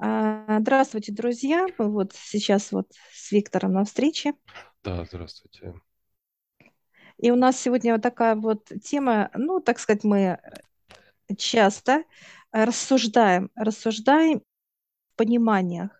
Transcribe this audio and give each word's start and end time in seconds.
А, 0.00 0.58
Здравствуйте, 0.60 1.12
друзья. 1.12 1.66
Мы 1.78 1.90
вот 1.90 2.12
сейчас 2.14 2.72
вот 2.72 2.88
с 3.12 3.32
Виктором 3.32 3.72
на 3.72 3.84
встрече. 3.84 4.34
Да, 4.82 5.04
здравствуйте. 5.04 5.74
И 7.18 7.30
у 7.30 7.36
нас 7.36 7.60
сегодня 7.60 7.92
вот 7.94 8.02
такая 8.02 8.34
вот 8.36 8.70
тема, 8.84 9.30
ну, 9.34 9.60
так 9.60 9.78
сказать, 9.78 10.04
мы 10.04 10.38
часто 11.36 12.04
рассуждаем, 12.52 13.50
рассуждаем 13.56 14.40
в 15.14 15.16
пониманиях. 15.16 15.90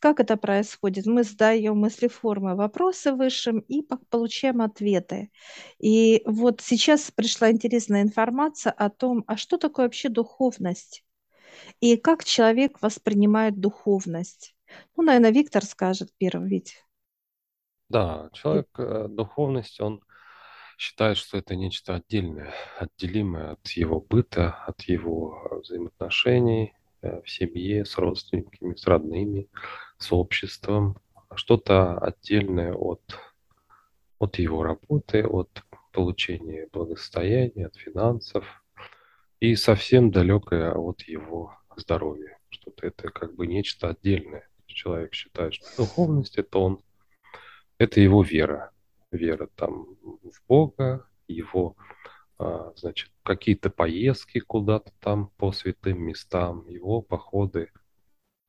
Как 0.00 0.20
это 0.20 0.36
происходит? 0.36 1.06
Мы 1.06 1.24
задаем 1.24 1.78
мыслеформы, 1.78 2.56
вопросы 2.56 3.12
высшим 3.12 3.60
и 3.60 3.82
по- 3.82 3.98
получаем 4.10 4.62
ответы. 4.62 5.30
И 5.78 6.22
вот 6.26 6.60
сейчас 6.62 7.10
пришла 7.10 7.50
интересная 7.50 8.02
информация 8.02 8.72
о 8.72 8.90
том, 8.90 9.24
а 9.26 9.36
что 9.36 9.58
такое 9.58 9.86
вообще 9.86 10.08
духовность? 10.08 11.04
И 11.80 11.96
как 11.96 12.24
человек 12.24 12.80
воспринимает 12.80 13.60
духовность? 13.60 14.54
Ну, 14.96 15.02
наверное, 15.02 15.30
Виктор 15.30 15.64
скажет 15.64 16.10
первым, 16.18 16.46
ведь. 16.46 16.76
Да, 17.88 18.30
человек, 18.32 18.68
э, 18.78 19.06
духовность, 19.08 19.80
он 19.80 20.02
считает, 20.78 21.16
что 21.16 21.38
это 21.38 21.54
нечто 21.54 21.94
отдельное, 21.94 22.52
отделимое 22.78 23.52
от 23.52 23.68
его 23.68 24.00
быта, 24.00 24.56
от 24.66 24.82
его 24.82 25.60
взаимоотношений 25.62 26.74
э, 27.02 27.20
в 27.22 27.30
семье, 27.30 27.84
с 27.84 27.98
родственниками, 27.98 28.74
с 28.74 28.86
родными, 28.86 29.48
с 29.98 30.12
обществом. 30.12 30.96
Что-то 31.34 31.98
отдельное 31.98 32.74
от, 32.74 33.02
от 34.18 34.38
его 34.38 34.62
работы, 34.62 35.24
от 35.24 35.62
получения 35.92 36.68
благосостояния, 36.72 37.66
от 37.66 37.76
финансов 37.76 38.61
и 39.42 39.56
совсем 39.56 40.12
далекое 40.12 40.70
от 40.70 41.02
его 41.02 41.58
здоровья. 41.76 42.38
Что-то 42.48 42.86
это 42.86 43.10
как 43.10 43.34
бы 43.34 43.48
нечто 43.48 43.88
отдельное. 43.88 44.48
Человек 44.66 45.14
считает, 45.14 45.54
что 45.54 45.66
духовность– 45.78 46.38
это 46.38 46.58
он 46.60 46.80
Это 47.76 48.00
его 48.00 48.22
вера. 48.22 48.70
Вера 49.10 49.48
там 49.56 49.96
в 50.00 50.46
Бога, 50.46 51.08
его, 51.26 51.76
а, 52.38 52.72
значит, 52.76 53.10
какие-то 53.24 53.68
поездки 53.68 54.38
куда-то 54.38 54.92
там 55.00 55.32
по 55.36 55.50
святым 55.50 56.00
местам, 56.00 56.68
его 56.68 57.02
походы, 57.02 57.72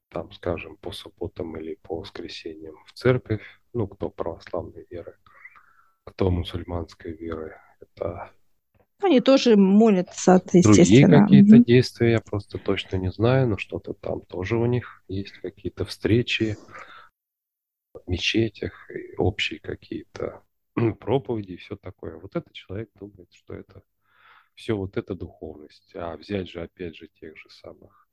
там, 0.10 0.32
скажем, 0.32 0.78
по 0.78 0.92
субботам 0.92 1.58
или 1.58 1.74
по 1.82 2.02
воскресеньям 2.02 2.76
в 2.86 2.94
церковь, 2.94 3.42
ну, 3.74 3.88
кто 3.88 4.12
православной 4.12 4.86
веры, 4.92 5.18
кто 6.04 6.30
мусульманской 6.30 7.14
веры. 7.14 7.60
Это 7.80 8.32
Они 9.04 9.20
тоже 9.20 9.56
молятся, 9.58 10.42
другие 10.64 11.06
естественно. 11.06 11.22
какие-то 11.22 11.58
Мгм. 11.58 11.64
действия, 11.66 12.12
я 12.12 12.20
просто 12.22 12.58
точно 12.58 12.98
не 12.98 13.12
знаю, 13.12 13.48
но 13.50 13.58
что-то 13.58 13.94
там 13.94 14.22
тоже 14.22 14.58
у 14.58 14.66
них 14.66 15.04
есть 15.08 15.34
какие-то 15.42 15.86
встречи, 15.86 16.58
в 17.94 18.10
мечетях, 18.10 18.90
и 18.90 19.16
общие 19.18 19.60
какие-то 19.60 20.44
проповеди 21.00 21.54
и 21.54 21.58
все 21.58 21.76
такое. 21.76 22.18
Вот 22.18 22.36
этот 22.36 22.52
человек 22.54 22.90
думает, 22.96 23.32
что 23.34 23.54
это 23.54 23.84
все 24.56 24.76
вот 24.76 24.98
это 24.98 25.16
духовность. 25.16 25.92
А 25.96 26.16
взять 26.18 26.50
же, 26.50 26.62
опять 26.62 26.96
же, 26.96 27.08
тех 27.08 27.38
же 27.38 27.50
самых 27.50 28.08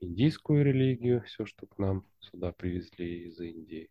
индийскую 0.00 0.64
религию, 0.64 1.22
все, 1.26 1.44
что 1.44 1.66
к 1.66 1.78
нам 1.78 2.04
сюда 2.20 2.52
привезли 2.52 3.26
из 3.26 3.40
Индии, 3.40 3.90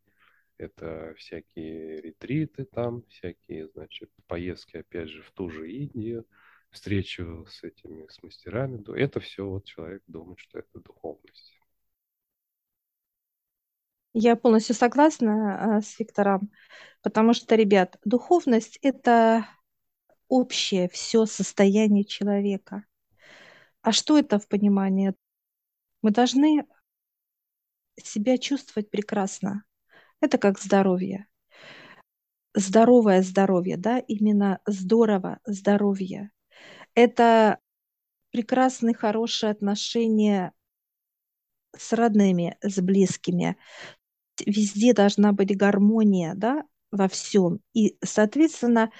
это 0.58 1.13
всякие 1.17 2.02
ретриты 2.02 2.66
там, 2.66 3.03
всякие, 3.09 3.67
значит, 3.69 4.09
поездки, 4.27 4.77
опять 4.77 5.09
же, 5.09 5.22
в 5.22 5.31
ту 5.31 5.50
же 5.50 5.72
Индию, 5.72 6.25
встречу 6.72 7.45
с 7.50 7.63
этими, 7.63 8.08
с 8.09 8.22
мастерами. 8.23 8.83
Это 9.00 9.19
все 9.19 9.47
вот 9.47 9.66
человек 9.66 10.03
думает, 10.08 10.39
что 10.39 10.59
это 10.59 10.80
духовность. 10.80 11.58
Я 14.13 14.35
полностью 14.35 14.73
согласна, 14.75 15.78
а, 15.78 15.81
с 15.81 16.00
Виктором, 16.00 16.52
потому 17.03 17.33
что, 17.33 17.55
ребят, 17.55 18.00
духовность– 18.03 18.80
это 18.81 19.47
общее 20.28 20.90
все 20.90 21.25
состояние 21.25 22.06
человека. 22.06 22.85
А 23.81 23.91
что 23.91 24.17
это 24.17 24.40
в 24.40 24.47
понимании? 24.47 25.13
Мы 26.01 26.12
должны 26.12 26.66
себя 28.03 28.38
чувствовать 28.40 28.90
прекрасно. 28.90 29.63
Это 30.22 30.38
как 30.38 30.59
здоровье. 30.59 31.28
Здоровое 32.53 33.22
здоровье, 33.22 33.78
да, 33.78 34.00
именно 34.00 34.59
здорово 34.66 35.39
здоровье. 35.45 36.31
Это 36.95 37.59
прекрасные, 38.31 38.95
хорошие 38.95 39.51
отношения 39.51 40.53
с 41.78 41.94
родными, 41.94 42.57
с 42.61 42.81
близкими. 42.81 43.57
Везде 44.45 44.94
должна 44.94 45.33
быть 45.33 45.55
гармония, 45.55 46.34
да, 46.35 46.63
во 46.91 47.07
всем. 47.07 47.59
И, 47.73 47.97
соответственно, 48.03 48.91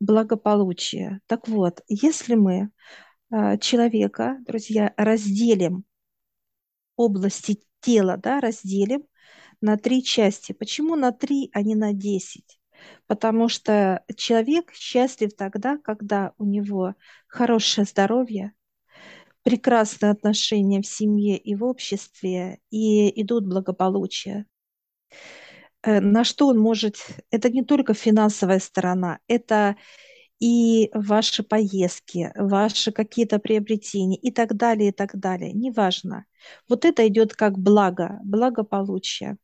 благополучие. 0.00 1.20
Так 1.26 1.48
вот, 1.48 1.80
если 1.88 2.34
мы 2.34 2.70
а, 3.30 3.56
человека, 3.58 4.38
друзья, 4.46 4.92
разделим 4.96 5.84
области 6.96 7.60
тела, 7.80 8.16
да, 8.16 8.40
разделим 8.40 9.04
на 9.62 9.76
три 9.76 10.02
части. 10.02 10.52
Почему 10.52 10.96
на 10.96 11.12
три, 11.12 11.50
а 11.52 11.62
не 11.62 11.74
на 11.74 11.92
десять? 11.92 12.58
Потому 13.06 13.48
что 13.48 14.02
человек 14.16 14.72
счастлив 14.74 15.34
тогда, 15.34 15.78
когда 15.78 16.32
у 16.36 16.44
него 16.44 16.94
хорошее 17.28 17.86
здоровье, 17.86 18.52
прекрасные 19.42 20.12
отношения 20.12 20.82
в 20.82 20.86
семье 20.86 21.36
и 21.36 21.54
в 21.54 21.64
обществе, 21.64 22.58
и 22.70 23.20
идут 23.22 23.46
благополучие. 23.46 24.46
Э, 25.82 26.00
На 26.00 26.24
что 26.24 26.48
он 26.48 26.58
может... 26.58 26.96
Это 27.30 27.50
не 27.50 27.64
только 27.64 27.94
финансовая 27.94 28.60
сторона, 28.60 29.18
это 29.26 29.76
и 30.40 30.90
ваши 30.92 31.44
поездки, 31.44 32.32
ваши 32.34 32.90
какие-то 32.90 33.38
приобретения 33.38 34.16
и 34.16 34.32
так 34.32 34.56
далее, 34.56 34.88
и 34.88 34.92
так 34.92 35.16
далее. 35.16 35.52
Неважно. 35.52 36.24
Вот 36.68 36.84
это 36.84 37.06
идет 37.06 37.34
как 37.34 37.58
благо, 37.58 38.18
благополучие. 38.24 39.38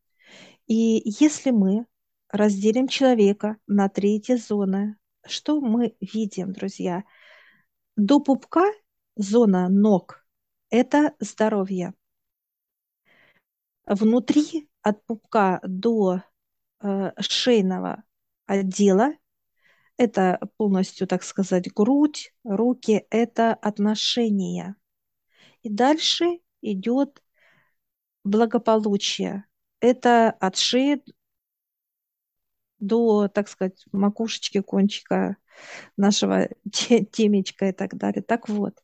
И 0.69 1.03
если 1.05 1.51
мы 1.51 1.87
разделим 2.29 2.89
человека 2.89 3.56
на 3.67 3.89
третьи 3.89 4.34
зоны, 4.34 4.97
что 5.27 5.61
мы 5.61 5.97
видим, 6.01 6.53
друзья? 6.53 7.05
До 7.97 8.21
пупка 8.21 8.65
зона 9.17 9.69
ног– 9.69 10.25
это 10.71 11.15
здоровье. 11.19 11.95
Внутри 13.87 14.69
от 14.83 15.05
пупка 15.07 15.61
до 15.62 16.23
э, 16.81 17.12
шейного 17.19 18.05
отдела 18.47 19.15
это 19.97 20.39
полностью, 20.57 21.07
так 21.07 21.23
сказать, 21.25 21.73
грудь, 21.73 22.33
руки, 22.45 23.07
это 23.11 23.53
отношения. 23.55 24.77
И 25.62 25.69
дальше 25.69 26.41
идет 26.61 27.23
благополучие. 28.23 29.47
Это 29.81 30.31
от 30.31 30.56
шеи 30.56 31.03
до, 32.81 33.28
так 33.28 33.49
сказать, 33.49 33.84
макушечки, 33.93 34.61
кончика 34.61 35.37
нашего 35.97 36.49
те- 36.72 37.05
темечка 37.05 37.69
и 37.69 37.72
так 37.72 37.97
далее. 37.97 38.22
Так 38.22 38.49
вот, 38.49 38.83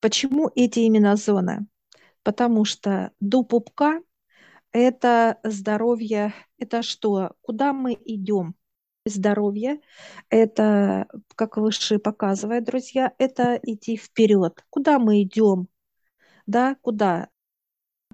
почему 0.00 0.50
эти 0.54 0.80
именно 0.80 1.16
зоны? 1.16 1.66
Потому 2.22 2.64
что 2.64 3.12
до 3.20 3.44
пупка 3.44 4.02
это 4.72 5.38
здоровье, 5.44 6.34
это 6.58 6.82
что? 6.82 7.32
Куда 7.42 7.72
мы 7.72 7.94
идем? 8.04 8.56
Здоровье, 9.06 9.80
это, 10.30 11.08
как 11.36 11.56
выше 11.58 11.98
показывает, 11.98 12.64
друзья, 12.64 13.12
это 13.18 13.58
идти 13.62 13.96
вперед. 13.96 14.64
Куда 14.70 14.98
мы 14.98 15.22
идем? 15.22 15.68
Да, 16.46 16.76
куда? 16.82 17.28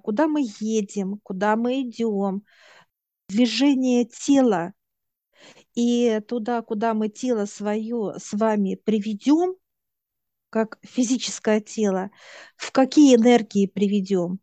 Куда 0.01 0.27
мы 0.29 0.43
едем? 0.61 1.19
Куда 1.23 1.57
мы 1.57 1.83
идем? 1.83 2.45
Движение 3.29 4.05
тела. 4.05 4.73
И 5.75 6.21
туда, 6.29 6.63
куда 6.63 6.95
мы 6.95 7.09
тело 7.09 7.47
свое 7.47 8.15
с 8.19 8.33
вами 8.33 8.75
приведем, 8.75 9.55
как 10.51 10.79
физическое 10.83 11.61
тело, 11.61 12.11
в 12.57 12.73
какие 12.73 13.17
энергии 13.17 13.67
приведем, 13.67 14.41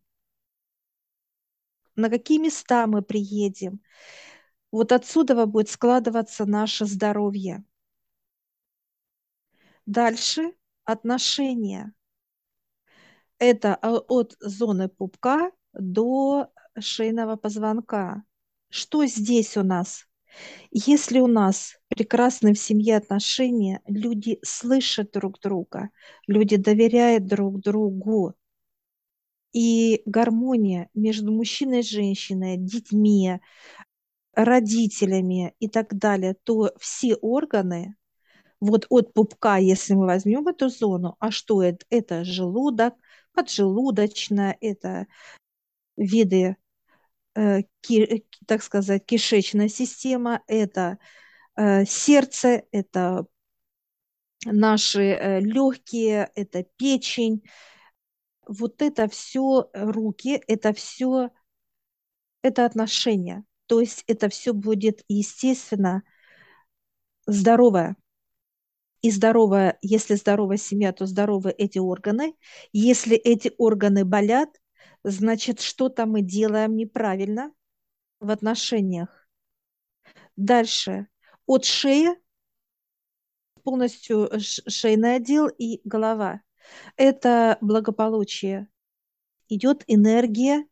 на 1.95 2.09
какие 2.09 2.37
места 2.37 2.87
мы 2.87 3.01
приедем. 3.01 3.81
Вот 4.71 4.91
отсюда 4.91 5.45
будет 5.45 5.69
складываться 5.69 6.45
наше 6.45 6.85
здоровье. 6.85 7.63
Дальше 9.85 10.53
отношения. 10.83 11.93
Это 13.39 13.75
а, 13.75 13.97
от 13.97 14.35
зоны 14.39 14.89
пупка 14.89 15.51
до 15.73 16.47
шейного 16.79 17.35
позвонка. 17.35 18.23
Что 18.69 19.05
здесь 19.05 19.57
у 19.57 19.63
нас? 19.63 20.05
Если 20.71 21.19
у 21.19 21.27
нас 21.27 21.77
прекрасные 21.87 22.53
в 22.53 22.59
семье 22.59 22.97
отношения, 22.97 23.81
люди 23.87 24.39
слышат 24.43 25.11
друг 25.11 25.39
друга, 25.39 25.89
люди 26.27 26.57
доверяют 26.57 27.25
друг 27.25 27.59
другу, 27.61 28.35
и 29.53 30.01
гармония 30.05 30.89
между 30.93 31.31
мужчиной 31.31 31.79
и 31.79 31.83
женщиной, 31.83 32.57
детьми, 32.57 33.39
родителями 34.33 35.55
и 35.59 35.67
так 35.67 35.97
далее, 35.97 36.35
то 36.43 36.71
все 36.79 37.15
органы, 37.15 37.95
вот 38.59 38.85
от 38.89 39.13
пупка, 39.13 39.57
если 39.57 39.93
мы 39.93 40.05
возьмем 40.05 40.47
эту 40.47 40.69
зону, 40.69 41.15
а 41.19 41.31
что 41.31 41.63
это? 41.63 41.85
Это 41.89 42.23
желудок, 42.23 42.93
поджелудочная, 43.37 44.57
это 44.61 45.05
виды, 45.95 46.57
э, 47.35 47.61
ки, 47.81 48.25
так 48.47 48.63
сказать, 48.63 49.05
кишечная 49.05 49.67
система, 49.67 50.41
это 50.47 50.97
э, 51.55 51.85
сердце, 51.85 52.63
это 52.71 53.27
наши 54.45 55.03
э, 55.03 55.39
легкие, 55.39 56.31
это 56.33 56.63
печень, 56.77 57.43
вот 58.47 58.81
это 58.81 59.07
все 59.07 59.69
руки, 59.73 60.41
это 60.47 60.73
все, 60.73 61.29
это 62.41 62.65
отношения. 62.65 63.43
То 63.67 63.81
есть 63.81 64.03
это 64.07 64.29
все 64.29 64.53
будет, 64.53 65.03
естественно, 65.09 66.01
здоровое. 67.27 67.97
И 69.01 69.11
здоровая, 69.11 69.77
если 69.81 70.15
здоровая 70.15 70.57
семья, 70.57 70.91
то 70.91 71.05
здоровы 71.05 71.51
эти 71.51 71.79
органы. 71.79 72.35
Если 72.73 73.15
эти 73.15 73.51
органы 73.57 74.05
болят, 74.05 74.49
значит, 75.03 75.61
что-то 75.61 76.05
мы 76.05 76.21
делаем 76.21 76.75
неправильно 76.75 77.51
в 78.19 78.31
отношениях. 78.31 79.27
Дальше. 80.35 81.07
От 81.45 81.65
шеи 81.65 82.09
полностью 83.63 84.29
шейный 84.39 85.15
отдел 85.15 85.47
и 85.47 85.81
голова. 85.83 86.41
Это 86.95 87.57
благополучие. 87.61 88.67
Идет 89.49 89.83
энергия 89.87 90.65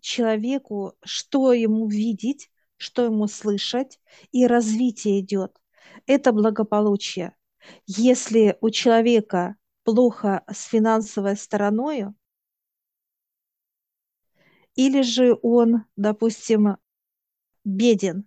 человеку, 0.00 0.94
что 1.04 1.52
ему 1.52 1.86
видеть, 1.88 2.50
что 2.76 3.04
ему 3.04 3.26
слышать, 3.28 4.00
и 4.32 4.46
развитие 4.46 5.20
идет. 5.20 5.59
Это 6.06 6.32
благополучие. 6.32 7.34
Если 7.86 8.56
у 8.60 8.70
человека 8.70 9.56
плохо 9.84 10.42
с 10.50 10.64
финансовой 10.64 11.36
стороной, 11.36 12.06
или 14.74 15.02
же 15.02 15.38
он, 15.42 15.84
допустим, 15.96 16.76
беден, 17.64 18.26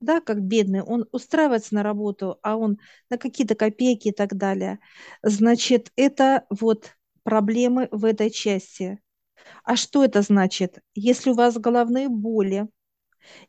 да, 0.00 0.20
как 0.20 0.42
бедный, 0.42 0.82
он 0.82 1.06
устраивается 1.12 1.74
на 1.74 1.82
работу, 1.82 2.38
а 2.42 2.56
он 2.56 2.78
на 3.10 3.18
какие-то 3.18 3.54
копейки 3.54 4.08
и 4.08 4.12
так 4.12 4.36
далее, 4.36 4.78
значит, 5.22 5.92
это 5.96 6.44
вот 6.50 6.92
проблемы 7.22 7.88
в 7.90 8.04
этой 8.04 8.30
части. 8.30 9.00
А 9.64 9.76
что 9.76 10.04
это 10.04 10.22
значит? 10.22 10.80
Если 10.94 11.30
у 11.30 11.34
вас 11.34 11.56
головные 11.56 12.08
боли, 12.08 12.68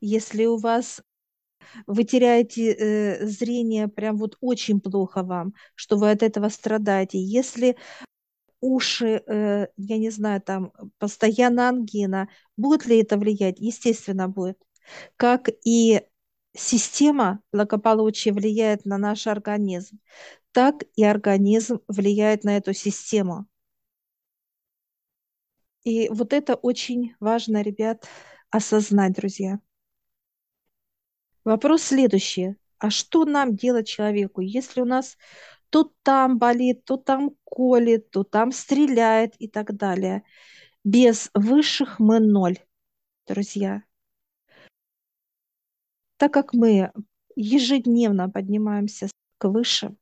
если 0.02 0.46
у 0.46 0.58
вас 0.58 1.02
вы 1.88 2.04
теряете 2.04 2.74
э, 2.74 3.26
зрение 3.26 3.88
прям 3.88 4.18
вот 4.18 4.38
очень 4.42 4.80
плохо 4.82 5.24
вам, 5.24 5.54
что 5.76 5.98
вы 5.98 6.12
от 6.12 6.24
этого 6.24 6.50
страдаете. 6.50 7.20
Если 7.20 7.78
уши, 8.62 9.24
э, 9.28 9.68
я 9.78 9.98
не 9.98 10.10
знаю, 10.10 10.42
там 10.42 10.72
постоянно 11.00 11.70
ангина, 11.70 12.30
будет 12.58 12.86
ли 12.86 13.02
это 13.02 13.18
влиять? 13.18 13.60
Естественно, 13.60 14.28
будет. 14.28 14.58
Как 15.18 15.50
и 15.66 16.02
система 16.56 17.42
благополучия 17.52 18.32
влияет 18.32 18.86
на 18.86 18.98
наш 18.98 19.28
организм, 19.28 20.00
так 20.52 20.84
и 20.96 21.04
организм 21.04 21.80
влияет 21.88 22.44
на 22.44 22.58
эту 22.58 22.74
систему. 22.74 23.48
И 25.84 26.10
вот 26.10 26.34
это 26.34 26.56
очень 26.56 27.16
важно, 27.20 27.62
ребят, 27.62 28.08
осознать, 28.50 29.14
друзья. 29.14 29.60
Вопрос 31.48 31.84
следующий. 31.84 32.58
А 32.78 32.90
что 32.90 33.24
нам 33.24 33.56
делать 33.56 33.88
человеку, 33.88 34.42
если 34.42 34.82
у 34.82 34.86
нас 34.86 35.18
то 35.70 35.94
там 36.04 36.40
болит, 36.40 36.84
то 36.84 36.98
там 36.98 37.38
колет, 37.46 38.12
то 38.12 38.26
там 38.26 38.52
стреляет 38.52 39.34
и 39.40 39.48
так 39.48 39.74
далее? 39.78 40.24
Без 40.84 41.30
высших 41.34 42.00
мы 42.00 42.20
ноль, 42.20 42.58
друзья. 43.28 43.84
Так 46.18 46.34
как 46.34 46.54
мы 46.54 46.92
ежедневно 47.38 48.30
поднимаемся 48.30 49.08
к 49.38 49.48
высшим, 49.48 49.98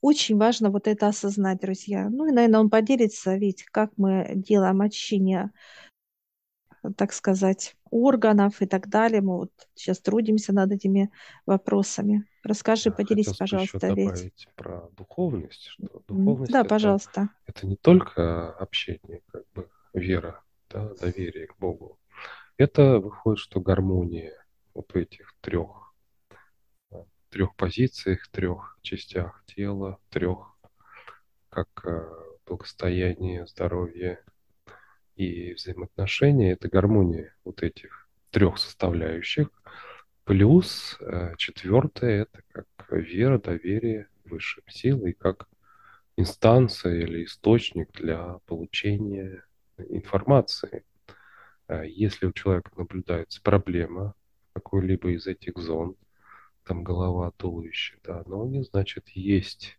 очень 0.00 0.38
важно 0.38 0.70
вот 0.70 0.88
это 0.88 1.08
осознать, 1.08 1.60
друзья. 1.60 2.08
Ну 2.08 2.26
и, 2.26 2.32
наверное, 2.32 2.60
он 2.60 2.70
поделится, 2.70 3.36
ведь 3.36 3.64
как 3.64 3.92
мы 3.98 4.32
делаем 4.34 4.80
очищение 4.80 5.50
так 6.96 7.12
сказать, 7.12 7.76
органов 7.90 8.62
и 8.62 8.66
так 8.66 8.88
далее. 8.88 9.20
Мы 9.20 9.36
вот 9.38 9.52
сейчас 9.74 10.00
трудимся 10.00 10.52
над 10.52 10.72
этими 10.72 11.10
вопросами. 11.46 12.24
Расскажи, 12.42 12.88
Я 12.90 12.92
поделись, 12.92 13.36
пожалуйста, 13.36 13.78
еще 13.86 13.88
добавить 13.88 14.22
ведь. 14.22 14.48
про 14.56 14.88
духовность. 14.96 15.68
Что 15.68 16.02
духовность 16.08 16.52
да, 16.52 16.60
это, 16.60 16.68
пожалуйста. 16.68 17.28
Это 17.46 17.66
не 17.66 17.76
только 17.76 18.52
общение, 18.52 19.22
как 19.30 19.44
бы 19.54 19.68
вера, 19.94 20.42
да, 20.70 20.92
доверие 21.00 21.46
к 21.46 21.56
Богу. 21.58 21.98
Это 22.56 22.98
выходит, 22.98 23.38
что 23.38 23.60
гармония 23.60 24.32
вот 24.74 24.92
в 24.92 24.96
этих 24.96 25.34
трех 25.40 25.82
трех 27.32 27.56
позициях, 27.56 28.28
трех 28.28 28.78
частях 28.82 29.42
тела, 29.46 29.98
трех 30.10 30.54
как 31.48 31.68
э, 31.84 32.02
благостояние, 32.46 33.46
здоровье, 33.46 34.22
и 35.16 35.54
взаимоотношения– 35.54 36.52
это 36.54 36.68
гармония 36.68 37.34
вот 37.44 37.62
этих 37.62 38.08
трех 38.30 38.58
составляющих. 38.58 39.48
Плюс 40.24 40.96
э, 41.00 41.34
четвертое– 41.36 42.22
это 42.32 42.42
как 42.52 42.66
вера, 42.90 43.38
доверие 43.38 44.08
высшим 44.24 44.64
силам 44.68 45.06
и 45.06 45.12
как 45.12 45.48
инстанция 46.16 47.00
или 47.00 47.24
источник 47.24 47.92
для 47.92 48.38
получения 48.46 49.44
информации. 49.78 50.84
Э, 51.68 51.84
если 51.86 52.26
у 52.26 52.32
человека 52.32 52.70
наблюдается 52.76 53.42
проблема 53.42 54.14
какой-либо 54.52 55.10
из 55.10 55.26
этих 55.26 55.56
зон, 55.58 55.96
там 56.64 56.84
голова, 56.84 57.32
туловище, 57.32 57.98
да, 58.04 58.22
но 58.26 58.46
не 58.46 58.62
значит 58.62 59.08
есть 59.08 59.78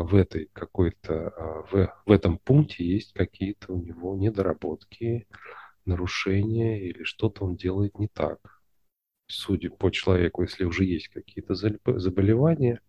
в 0.00 0.14
этой 0.14 0.48
какой-то, 0.52 1.28
а, 1.28 1.62
в, 1.70 1.94
в 2.06 2.10
этом 2.10 2.38
пункте 2.38 2.84
есть 2.84 3.12
какие-то 3.12 3.72
у 3.72 3.82
него 3.82 4.16
недоработки, 4.16 5.26
нарушения 5.84 6.80
или 6.80 7.02
что-то 7.02 7.44
он 7.44 7.56
делает 7.56 7.98
не 7.98 8.08
так. 8.08 8.38
Судя 9.26 9.70
по 9.70 9.90
человеку, 9.90 10.42
если 10.42 10.64
уже 10.64 10.84
есть 10.84 11.08
какие-то 11.08 11.54
заболевания, 11.54 12.80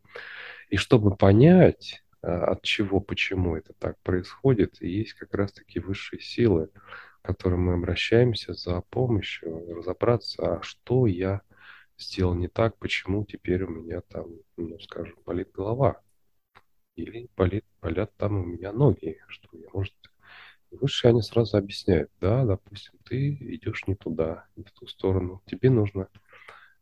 и 0.70 0.78
чтобы 0.78 1.16
понять, 1.16 2.04
а, 2.22 2.52
от 2.52 2.62
чего, 2.64 3.02
почему 3.02 3.56
это 3.56 3.74
так 3.80 3.98
происходит, 4.04 4.82
есть 4.82 5.14
как 5.14 5.34
раз-таки 5.34 5.80
высшие 5.80 6.22
силы, 6.22 6.68
к 6.68 7.26
которым 7.26 7.66
мы 7.66 7.74
обращаемся 7.74 8.54
за 8.54 8.82
помощью, 8.90 9.76
разобраться, 9.76 10.58
а 10.58 10.62
что 10.62 11.08
я 11.08 11.42
сделал 11.98 12.36
не 12.36 12.48
так, 12.50 12.78
почему 12.78 13.26
теперь 13.26 13.64
у 13.64 13.70
меня 13.70 14.02
там, 14.02 14.28
ну, 14.58 14.80
скажем, 14.80 15.18
болит 15.26 15.52
голова 15.54 16.03
или 16.96 17.30
болит, 17.36 17.66
болят 17.82 18.16
там 18.18 18.38
у 18.38 18.46
меня 18.46 18.72
ноги, 18.72 19.20
что 19.28 19.50
я, 19.54 19.68
может, 19.74 19.94
выше 20.72 21.08
они 21.08 21.22
сразу 21.22 21.58
объясняют, 21.58 22.12
да, 22.20 22.46
допустим, 22.46 22.94
ты 23.06 23.30
идешь 23.30 23.88
не 23.88 23.96
туда, 23.96 24.48
не 24.56 24.64
в 24.64 24.72
ту 24.72 24.88
сторону, 24.88 25.42
тебе 25.46 25.70
нужно 25.70 26.10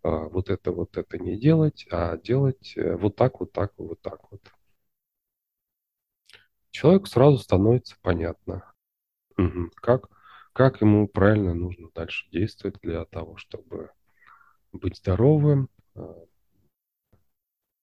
а, 0.03 0.29
вот 0.29 0.49
это, 0.49 0.71
вот 0.71 0.97
это 0.97 1.17
не 1.17 1.37
делать, 1.37 1.87
а 1.91 2.17
делать 2.17 2.73
э, 2.75 2.95
вот 2.95 3.15
так, 3.15 3.39
вот 3.39 3.51
так, 3.51 3.73
вот 3.77 4.01
так 4.01 4.31
вот. 4.31 4.41
Человеку 6.71 7.05
сразу 7.05 7.37
становится 7.37 7.97
понятно, 8.01 8.73
как, 9.75 10.09
как 10.53 10.81
ему 10.81 11.07
правильно 11.07 11.53
нужно 11.53 11.89
дальше 11.93 12.29
действовать 12.31 12.77
для 12.81 13.05
того, 13.05 13.37
чтобы 13.37 13.91
быть 14.71 14.97
здоровым, 14.97 15.69
а, 15.95 16.25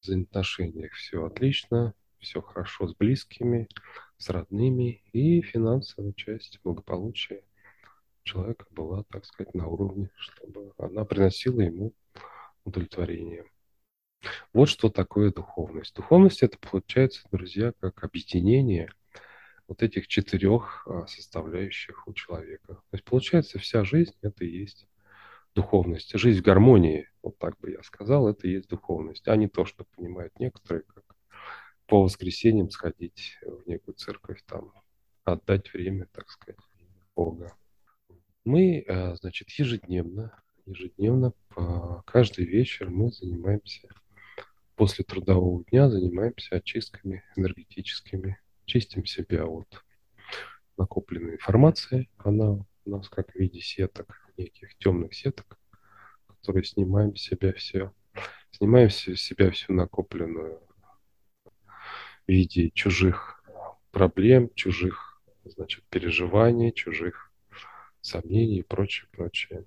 в 0.00 0.04
взаимоотношениях 0.04 0.92
все 0.92 1.24
отлично, 1.24 1.94
все 2.20 2.40
хорошо 2.42 2.88
с 2.88 2.94
близкими, 2.94 3.68
с 4.16 4.28
родными, 4.30 5.02
и 5.12 5.42
финансовая 5.42 6.12
часть 6.12 6.60
благополучия 6.62 7.44
человека 8.22 8.66
была, 8.70 9.04
так 9.10 9.24
сказать, 9.24 9.54
на 9.54 9.66
уровне, 9.66 10.10
чтобы 10.16 10.72
она 10.78 11.04
приносила 11.04 11.60
ему 11.60 11.94
удовлетворение. 12.64 13.44
Вот 14.52 14.68
что 14.68 14.90
такое 14.90 15.32
духовность. 15.32 15.94
Духовность 15.94 16.42
это 16.42 16.58
получается, 16.58 17.22
друзья, 17.30 17.72
как 17.80 18.02
объединение 18.02 18.90
вот 19.68 19.82
этих 19.82 20.08
четырех 20.08 20.86
а, 20.86 21.06
составляющих 21.06 22.08
у 22.08 22.14
человека. 22.14 22.74
То 22.74 22.82
есть 22.92 23.04
получается 23.04 23.58
вся 23.58 23.84
жизнь 23.84 24.14
это 24.22 24.44
и 24.44 24.50
есть 24.50 24.88
духовность. 25.54 26.18
Жизнь 26.18 26.40
в 26.40 26.44
гармонии, 26.44 27.08
вот 27.22 27.38
так 27.38 27.58
бы 27.58 27.70
я 27.72 27.82
сказал, 27.82 28.28
это 28.28 28.46
и 28.46 28.52
есть 28.52 28.68
духовность, 28.68 29.26
а 29.28 29.36
не 29.36 29.48
то, 29.48 29.64
что 29.64 29.84
понимают 29.84 30.38
некоторые 30.38 30.82
как 30.82 31.04
по 31.88 32.02
воскресеньям 32.02 32.70
сходить 32.70 33.38
в 33.42 33.66
некую 33.66 33.94
церковь, 33.94 34.42
там 34.46 34.72
отдать 35.24 35.72
время, 35.72 36.06
так 36.12 36.28
сказать, 36.28 36.60
Бога. 37.16 37.56
Мы, 38.44 38.84
э, 38.86 39.16
значит, 39.16 39.48
ежедневно, 39.50 40.40
ежедневно, 40.66 41.32
по, 41.48 42.02
каждый 42.06 42.44
вечер 42.44 42.90
мы 42.90 43.10
занимаемся, 43.10 43.88
после 44.76 45.04
трудового 45.04 45.64
дня 45.64 45.88
занимаемся 45.88 46.56
очистками 46.56 47.24
энергетическими, 47.36 48.38
чистим 48.66 49.06
себя 49.06 49.46
от 49.46 49.82
накопленной 50.76 51.34
информации. 51.34 52.10
Она 52.18 52.66
у 52.84 52.90
нас 52.90 53.08
как 53.08 53.32
в 53.32 53.34
виде 53.34 53.60
сеток, 53.60 54.30
неких 54.36 54.76
темных 54.76 55.14
сеток, 55.14 55.58
которые 56.26 56.64
снимаем 56.64 57.16
с 57.16 57.22
себя 57.22 57.54
все, 57.54 57.92
снимаем 58.50 58.90
с 58.90 58.98
себя 59.16 59.50
всю 59.50 59.72
накопленную 59.72 60.67
в 62.28 62.30
виде 62.30 62.70
чужих 62.70 63.42
проблем, 63.90 64.50
чужих, 64.54 65.22
значит, 65.44 65.82
переживаний, 65.88 66.72
чужих 66.72 67.32
сомнений 68.02 68.58
и 68.58 68.62
прочее, 68.62 69.08
прочее. 69.10 69.64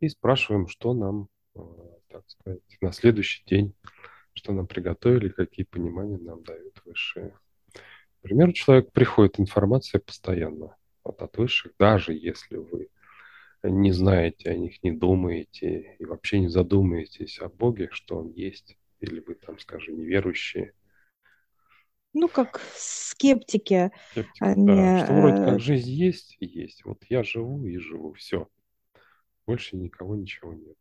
И 0.00 0.08
спрашиваем, 0.08 0.66
что 0.66 0.94
нам, 0.94 1.28
э, 1.54 1.60
так 2.08 2.24
сказать, 2.26 2.62
на 2.80 2.92
следующий 2.92 3.44
день, 3.44 3.74
что 4.32 4.52
нам 4.52 4.66
приготовили, 4.66 5.28
какие 5.28 5.66
понимания 5.66 6.18
нам 6.18 6.42
дают 6.42 6.80
высшие. 6.86 7.38
Например, 8.22 8.52
человек 8.54 8.90
приходит 8.90 9.38
информация 9.38 10.00
постоянно 10.00 10.76
вот 11.04 11.20
от 11.20 11.36
высших, 11.36 11.72
даже 11.78 12.14
если 12.14 12.56
вы 12.56 12.88
не 13.62 13.92
знаете 13.92 14.50
о 14.50 14.56
них, 14.56 14.82
не 14.82 14.92
думаете 14.92 15.96
и 15.98 16.04
вообще 16.06 16.40
не 16.40 16.48
задумаетесь 16.48 17.38
о 17.40 17.48
Боге, 17.48 17.88
что 17.92 18.16
Он 18.16 18.30
есть, 18.30 18.78
или 19.04 19.20
вы 19.20 19.34
там, 19.34 19.58
скажем, 19.58 19.98
неверующие. 19.98 20.72
Ну, 22.12 22.28
как 22.28 22.60
скептики. 22.74 23.90
Скептики, 24.10 24.42
они, 24.42 24.66
да. 24.66 25.04
Что 25.04 25.14
вроде 25.14 25.44
как 25.44 25.54
э, 25.54 25.58
жизнь 25.58 25.90
есть 25.90 26.36
и 26.40 26.46
есть. 26.46 26.84
Вот 26.84 27.02
я 27.08 27.22
живу 27.22 27.64
и 27.66 27.76
живу, 27.78 28.12
все. 28.14 28.48
Больше 29.46 29.76
никого 29.76 30.14
ничего 30.16 30.54
нет. 30.54 30.78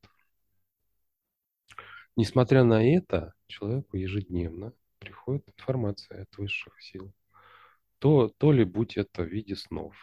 Несмотря 2.16 2.64
на 2.64 2.88
это, 2.88 3.34
человеку 3.48 3.98
ежедневно 3.98 4.74
приходит 5.00 5.50
информация 5.50 6.24
от 6.24 6.38
высших 6.38 6.80
сил. 6.82 7.12
То, 7.98 8.30
то 8.38 8.52
ли 8.52 8.64
будь 8.64 8.98
это 8.98 9.24
в 9.24 9.28
виде 9.28 9.56
снов. 9.56 9.96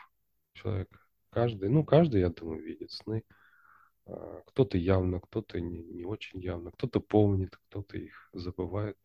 Человек 0.55 0.89
каждый, 1.31 1.69
ну, 1.69 1.85
каждый, 1.85 2.23
я 2.23 2.31
думаю, 2.31 2.63
видит 2.63 2.91
сны. 2.91 3.23
А, 4.11 4.43
кто-то 4.47 4.77
явно, 4.79 5.21
кто-то 5.21 5.61
не, 5.61 5.83
не 5.83 6.05
очень 6.05 6.41
явно, 6.41 6.73
кто-то 6.73 7.01
помнит, 7.01 7.57
кто-то 7.69 7.97
их 7.97 8.29
забывает. 8.33 8.97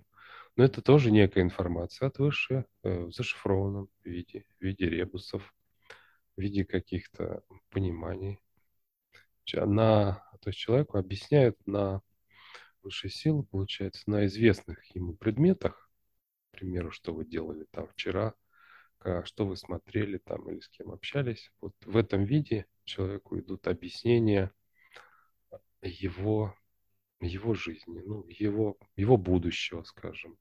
Но 0.55 0.63
это 0.63 0.81
тоже 0.81 1.11
некая 1.11 1.41
информация 1.43 2.07
от 2.07 2.17
высшей 2.17 2.63
э, 2.83 3.03
в 3.05 3.11
зашифрованном 3.11 3.89
виде, 4.03 4.45
в 4.59 4.63
виде 4.63 4.89
ребусов, 4.89 5.53
в 6.35 6.41
виде 6.41 6.65
каких-то 6.65 7.43
пониманий. 7.69 8.39
На, 9.53 10.27
то 10.41 10.49
есть 10.49 10.57
человеку 10.57 10.97
объясняют 10.97 11.55
на 11.67 12.01
высшей 12.81 13.11
силы, 13.11 13.43
получается, 13.43 14.09
на 14.09 14.25
известных 14.25 14.83
ему 14.95 15.13
предметах, 15.13 15.89
к 16.51 16.57
примеру, 16.57 16.89
что 16.89 17.13
вы 17.13 17.25
делали 17.25 17.67
там 17.69 17.87
вчера, 17.89 18.33
что 19.23 19.45
вы 19.45 19.55
смотрели 19.55 20.17
там 20.17 20.49
или 20.49 20.61
с 20.61 20.69
кем 20.69 20.91
общались. 20.91 21.51
Вот 21.61 21.75
в 21.85 21.95
этом 21.95 22.23
виде 22.23 22.65
человеку 22.85 23.37
идут 23.37 23.67
объяснения 23.67 24.51
его, 25.87 26.55
его 27.19 27.53
жизни, 27.53 28.01
ну, 28.05 28.25
его, 28.27 28.77
его 28.95 29.17
будущего, 29.17 29.83
скажем, 29.83 30.37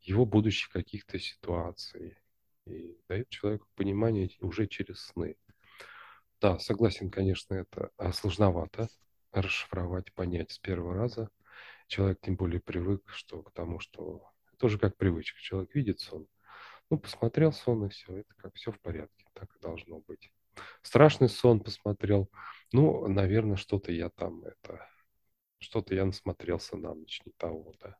его 0.00 0.24
будущих 0.24 0.70
каких-то 0.70 1.18
ситуаций. 1.18 2.18
И 2.66 2.96
дает 3.08 3.28
человеку 3.28 3.68
понимание 3.76 4.28
уже 4.40 4.66
через 4.66 5.00
сны. 5.00 5.36
Да, 6.40 6.58
согласен, 6.58 7.10
конечно, 7.10 7.54
это 7.54 7.90
сложновато 8.12 8.88
расшифровать, 9.32 10.12
понять 10.12 10.50
с 10.50 10.58
первого 10.58 10.94
раза. 10.94 11.30
Человек 11.86 12.20
тем 12.20 12.36
более 12.36 12.60
привык 12.60 13.08
что, 13.08 13.42
к 13.42 13.52
тому, 13.52 13.78
что 13.78 14.28
тоже 14.58 14.78
как 14.78 14.96
привычка. 14.96 15.38
Человек 15.40 15.74
видит 15.74 16.00
сон, 16.00 16.26
ну, 16.90 16.98
посмотрел 16.98 17.52
сон 17.52 17.86
и 17.86 17.88
все, 17.88 18.18
это 18.18 18.34
как 18.36 18.54
все 18.54 18.72
в 18.72 18.80
порядке, 18.80 19.26
так 19.34 19.54
и 19.54 19.60
должно 19.60 20.00
быть. 20.00 20.32
Страшный 20.82 21.28
сон 21.28 21.60
посмотрел, 21.60 22.30
ну, 22.76 23.08
наверное, 23.08 23.56
что-то 23.56 23.90
я 23.90 24.10
там, 24.10 24.44
это, 24.44 24.86
что-то 25.58 25.94
я 25.94 26.04
насмотрелся 26.04 26.76
на 26.76 26.94
ночь, 26.94 27.22
не 27.24 27.32
того, 27.38 27.74
да. 27.80 27.96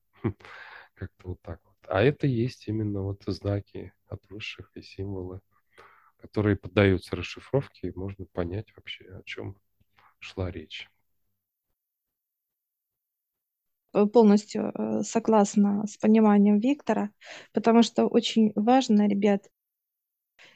Как-то 0.95 1.28
вот 1.28 1.40
так 1.40 1.61
вот. 1.64 1.76
А 1.88 2.02
это 2.02 2.26
есть 2.26 2.68
именно 2.68 3.02
вот 3.02 3.23
знаки 3.26 3.95
от 4.09 4.21
высших 4.28 4.71
и 4.76 4.83
символы, 4.83 5.40
которые 6.18 6.56
поддаются 6.56 7.16
расшифровке, 7.16 7.88
и 7.88 7.99
можно 7.99 8.26
понять 8.26 8.68
вообще, 8.76 9.06
о 9.06 9.23
чем 9.25 9.56
шла 10.18 10.50
речь. 10.50 10.90
Э, 13.95 14.04
полностью 14.04 14.73
э, 14.75 15.02
согласна 15.02 15.87
с 15.87 15.97
пониманием 15.97 16.59
Виктора, 16.59 17.11
потому 17.54 17.83
что 17.83 18.06
очень 18.06 18.52
важно, 18.54 19.09
ребят, 19.09 19.49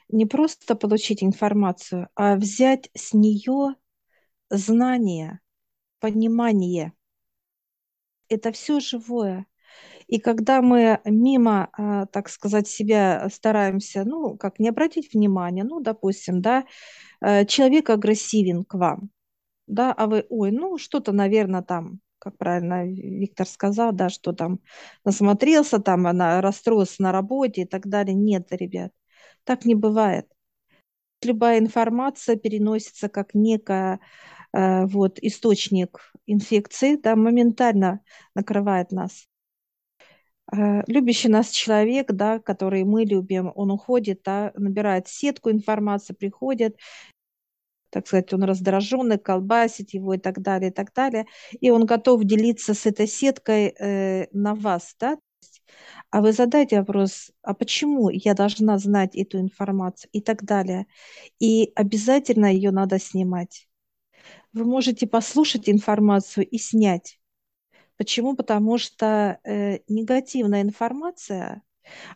не 0.09 0.25
просто 0.25 0.75
получить 0.75 1.23
информацию, 1.23 2.09
а 2.15 2.35
взять 2.35 2.89
с 2.93 3.13
нее 3.13 3.75
знание, 4.51 5.39
понимание. 5.99 6.93
Это 8.29 8.51
все 8.51 8.79
живое. 8.79 9.45
И 10.07 10.19
когда 10.19 10.61
мы 10.61 10.99
мимо, 11.05 11.69
а, 11.73 12.05
так 12.07 12.29
сказать, 12.29 12.67
себя 12.67 13.29
стараемся, 13.33 14.03
ну, 14.05 14.37
как 14.37 14.59
не 14.59 14.69
обратить 14.69 15.13
внимания, 15.13 15.63
ну, 15.63 15.81
допустим, 15.81 16.41
да, 16.41 16.65
э, 17.21 17.45
человек 17.45 17.89
агрессивен 17.89 18.63
к 18.65 18.75
вам, 18.75 19.11
да, 19.67 19.93
а 19.93 20.07
вы, 20.07 20.25
ой, 20.29 20.51
ну, 20.51 20.77
что-то, 20.77 21.11
наверное, 21.13 21.63
там 21.63 22.01
как 22.19 22.37
правильно 22.37 22.85
Виктор 22.87 23.47
сказал, 23.47 23.93
да, 23.93 24.09
что 24.09 24.33
там 24.33 24.59
насмотрелся, 25.05 25.79
там 25.79 26.07
она 26.07 26.41
расстроился 26.41 27.01
на 27.03 27.11
работе 27.11 27.63
и 27.63 27.65
так 27.65 27.87
далее. 27.87 28.15
Нет, 28.15 28.47
ребят, 28.51 28.91
так 29.43 29.65
не 29.65 29.75
бывает. 29.75 30.27
Любая 31.23 31.59
информация 31.59 32.35
переносится 32.35 33.09
как 33.09 33.33
некая 33.33 33.99
э, 34.53 34.85
вот 34.85 35.19
источник 35.19 36.11
инфекции, 36.25 36.95
да, 36.95 37.15
моментально 37.15 38.01
накрывает 38.35 38.91
нас. 38.91 39.27
Э, 40.51 40.81
любящий 40.87 41.29
нас 41.29 41.49
человек, 41.49 42.11
да, 42.11 42.39
который 42.39 42.83
мы 42.83 43.05
любим, 43.05 43.51
он 43.55 43.71
уходит, 43.71 44.21
да, 44.23 44.51
набирает 44.55 45.07
сетку 45.07 45.51
информации, 45.51 46.13
приходит, 46.13 46.77
так 47.89 48.07
сказать, 48.07 48.33
он 48.33 48.43
раздраженный, 48.43 49.17
колбасит 49.19 49.93
его 49.93 50.13
и 50.13 50.17
так 50.17 50.41
далее, 50.41 50.71
и 50.71 50.73
так 50.73 50.93
далее. 50.93 51.25
И 51.59 51.69
он 51.71 51.85
готов 51.85 52.23
делиться 52.23 52.73
с 52.73 52.85
этой 52.85 53.07
сеткой 53.07 53.75
э, 53.77 54.27
на 54.31 54.55
вас, 54.55 54.95
да? 54.99 55.17
А 56.09 56.21
вы 56.21 56.33
задайте 56.33 56.79
вопрос, 56.79 57.31
а 57.41 57.53
почему 57.53 58.09
я 58.09 58.33
должна 58.33 58.77
знать 58.77 59.15
эту 59.15 59.39
информацию 59.39 60.09
и 60.11 60.21
так 60.21 60.43
далее. 60.43 60.87
И 61.39 61.71
обязательно 61.75 62.47
ее 62.47 62.71
надо 62.71 62.99
снимать. 62.99 63.67
Вы 64.53 64.65
можете 64.65 65.07
послушать 65.07 65.69
информацию 65.69 66.45
и 66.47 66.57
снять. 66.57 67.19
Почему? 67.97 68.35
Потому 68.35 68.77
что 68.77 69.39
э, 69.43 69.79
негативная 69.87 70.61
информация, 70.63 71.61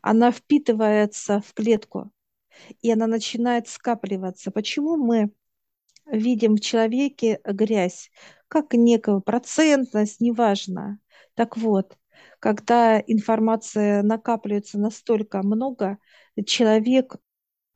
она 0.01 0.31
впитывается 0.31 1.41
в 1.41 1.53
клетку, 1.53 2.11
и 2.81 2.91
она 2.91 3.07
начинает 3.07 3.67
скапливаться. 3.67 4.51
Почему 4.51 4.97
мы 4.97 5.31
видим 6.05 6.55
в 6.55 6.59
человеке 6.59 7.39
грязь, 7.43 8.11
как 8.47 8.73
некую 8.73 9.21
процентность, 9.21 10.21
неважно. 10.21 10.99
Так 11.33 11.57
вот, 11.57 11.97
когда 12.39 12.99
информация 12.99 14.03
накапливается 14.03 14.79
настолько 14.79 15.41
много, 15.43 15.97
человек 16.45 17.15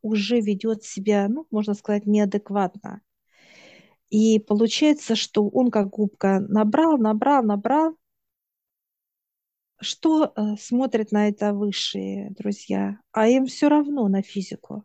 уже 0.01 0.39
ведет 0.39 0.83
себя, 0.83 1.27
ну, 1.27 1.47
можно 1.51 1.73
сказать, 1.73 2.05
неадекватно. 2.05 3.01
И 4.09 4.39
получается, 4.39 5.15
что 5.15 5.47
он 5.47 5.69
как 5.69 5.89
губка 5.89 6.39
набрал, 6.39 6.97
набрал, 6.97 7.43
набрал. 7.43 7.95
Что 9.81 10.33
э, 10.35 10.55
смотрят 10.59 11.11
на 11.11 11.29
это 11.29 11.53
высшие 11.53 12.31
друзья? 12.31 12.99
А 13.11 13.27
им 13.27 13.45
все 13.45 13.69
равно 13.69 14.07
на 14.07 14.21
физику. 14.21 14.83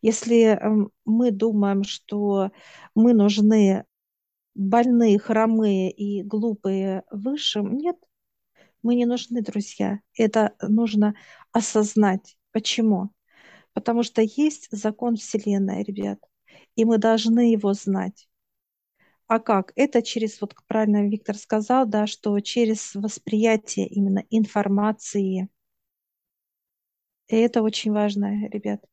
Если 0.00 0.42
эм, 0.44 0.90
мы 1.04 1.30
думаем, 1.30 1.84
что 1.84 2.50
мы 2.94 3.14
нужны 3.14 3.84
больные, 4.54 5.18
хромые 5.18 5.90
и 5.90 6.22
глупые 6.22 7.04
высшим, 7.10 7.76
нет, 7.76 7.96
мы 8.82 8.94
не 8.94 9.06
нужны, 9.06 9.42
друзья. 9.42 10.00
Это 10.16 10.54
нужно 10.60 11.14
осознать. 11.52 12.36
Почему? 12.52 13.10
Потому 13.74 14.02
что 14.02 14.22
есть 14.22 14.68
закон 14.70 15.16
Вселенной, 15.16 15.82
ребят, 15.82 16.20
и 16.76 16.84
мы 16.84 16.98
должны 16.98 17.52
его 17.52 17.72
знать. 17.74 18.28
А 19.26 19.38
как? 19.40 19.72
Это 19.76 20.02
через, 20.02 20.40
вот 20.40 20.54
правильно 20.66 21.08
Виктор 21.08 21.36
сказал, 21.36 21.86
да, 21.86 22.06
что 22.06 22.38
через 22.40 22.94
восприятие 22.94 23.86
именно 23.88 24.24
информации– 24.30 25.48
И 27.28 27.36
это 27.36 27.62
очень 27.62 27.92
важно, 27.92 28.46
ребят. 28.48 28.84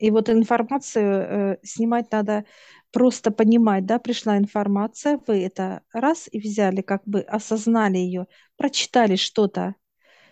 И 0.00 0.10
вот 0.10 0.30
информацию 0.30 1.04
э, 1.04 1.58
снимать 1.62 2.10
надо 2.10 2.46
просто 2.90 3.30
понимать, 3.30 3.84
да, 3.84 3.98
пришла 3.98 4.38
информация, 4.38 5.20
вы 5.26 5.44
это 5.44 5.82
раз 5.92 6.26
и 6.32 6.40
взяли, 6.40 6.80
как 6.80 7.02
бы 7.04 7.20
осознали 7.20 7.98
ее, 7.98 8.26
прочитали 8.56 9.16
что-то, 9.16 9.74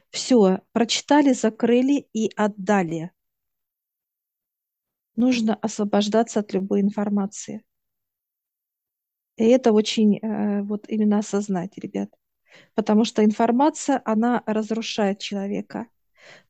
все, 0.09 0.61
прочитали, 0.73 1.35
закрыли 1.35 2.09
и 2.15 2.31
отдали. 2.35 3.13
Нужно 5.17 5.55
освобождаться 5.57 6.41
от 6.41 6.55
любой 6.55 6.81
информации. 6.81 7.63
И 9.37 9.45
это 9.45 9.73
очень 9.73 10.17
э, 10.17 10.63
вот 10.63 10.89
именно 10.89 11.19
осознать, 11.19 11.77
ребят. 11.77 12.09
Потому 12.75 13.05
что 13.05 13.23
информация, 13.23 14.01
она 14.07 14.43
разрушает 14.47 15.19
человека. 15.19 15.89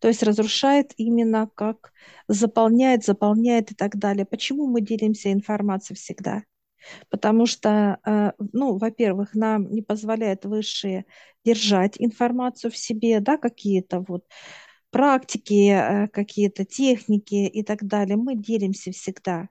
То 0.00 0.08
есть 0.08 0.22
разрушает 0.22 0.92
именно 0.96 1.48
как 1.54 1.92
заполняет, 2.28 3.04
заполняет 3.04 3.72
и 3.72 3.74
так 3.74 3.96
далее. 3.96 4.26
Почему 4.26 4.66
мы 4.66 4.80
делимся 4.80 5.32
информацией 5.32 5.96
всегда? 5.96 6.44
Потому 7.10 7.46
что, 7.46 7.98
э, 8.04 8.32
ну, 8.52 8.78
во-первых, 8.78 9.34
нам 9.34 9.70
не 9.70 9.82
позволяет 9.82 10.44
высшие 10.44 11.04
держать 11.44 11.96
информацию 11.98 12.70
в 12.70 12.76
себе, 12.76 13.20
да, 13.20 13.36
какие-то 13.36 14.04
вот 14.06 14.24
практики, 14.90 15.70
э, 15.70 16.08
какие-то 16.08 16.64
техники 16.64 17.34
и 17.46 17.62
так 17.62 17.84
далее. 17.84 18.16
Мы 18.16 18.36
делимся 18.36 18.92
всегда. 18.92 19.48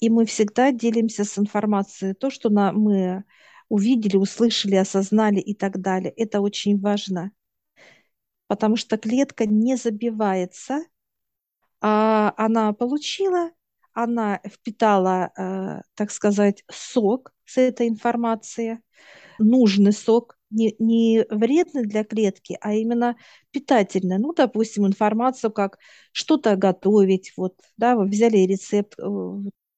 И 0.00 0.10
мы 0.10 0.24
всегда 0.26 0.72
делимся 0.72 1.24
с 1.24 1.38
информацией. 1.38 2.14
То, 2.14 2.30
что 2.30 2.48
на, 2.48 2.72
мы 2.72 3.24
увидели, 3.68 4.16
услышали, 4.16 4.76
осознали 4.76 5.40
и 5.40 5.54
так 5.54 5.80
далее. 5.80 6.12
Это 6.16 6.40
очень 6.40 6.80
важно 6.80 7.32
потому 8.50 8.74
что 8.74 8.98
клетка 8.98 9.46
не 9.46 9.76
забивается, 9.76 10.80
а 11.80 12.34
она 12.36 12.72
получила, 12.72 13.52
она 13.92 14.40
впитала, 14.44 15.30
э, 15.38 15.82
так 15.94 16.10
сказать, 16.10 16.64
сок 16.68 17.32
с 17.44 17.58
этой 17.58 17.86
информации, 17.86 18.82
нужный 19.38 19.92
сок, 19.92 20.36
не, 20.50 20.74
не 20.80 21.24
вредный 21.30 21.84
для 21.86 22.02
клетки, 22.02 22.58
а 22.60 22.74
именно 22.74 23.16
питательный. 23.52 24.18
Ну, 24.18 24.34
допустим, 24.34 24.84
информацию, 24.84 25.52
как 25.52 25.78
что-то 26.10 26.56
готовить. 26.56 27.32
Вот, 27.36 27.54
да, 27.76 27.94
вы 27.94 28.06
взяли 28.06 28.38
рецепт 28.38 28.98
э, 28.98 29.02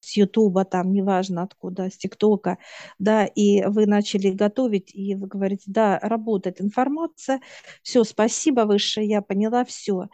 с 0.03 0.17
Ютуба, 0.17 0.65
там, 0.65 0.91
неважно 0.91 1.43
откуда, 1.43 1.89
с 1.89 1.97
ТикТока, 1.97 2.57
да, 2.99 3.25
и 3.25 3.63
вы 3.65 3.85
начали 3.85 4.31
готовить, 4.31 4.93
и 4.93 5.15
вы 5.15 5.27
говорите, 5.27 5.63
да, 5.67 5.99
работает 5.99 6.61
информация, 6.61 7.41
все, 7.81 8.03
спасибо 8.03 8.61
высшее, 8.61 9.07
я 9.07 9.21
поняла, 9.21 9.65
все. 9.65 10.07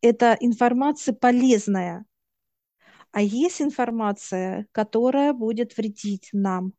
Это 0.00 0.36
информация 0.40 1.14
полезная. 1.14 2.04
А 3.12 3.22
есть 3.22 3.62
информация, 3.62 4.66
которая 4.72 5.32
будет 5.32 5.76
вредить 5.76 6.28
нам. 6.32 6.74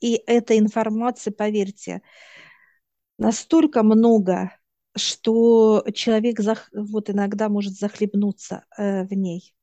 И 0.00 0.22
эта 0.26 0.56
информация, 0.56 1.32
поверьте, 1.32 2.02
настолько 3.18 3.82
много, 3.82 4.52
что 4.96 5.84
человек 5.94 6.38
вот 6.72 7.10
иногда 7.10 7.48
может 7.48 7.74
захлебнуться 7.74 8.64
э, 8.76 9.04
в 9.04 9.12
ней. 9.12 9.54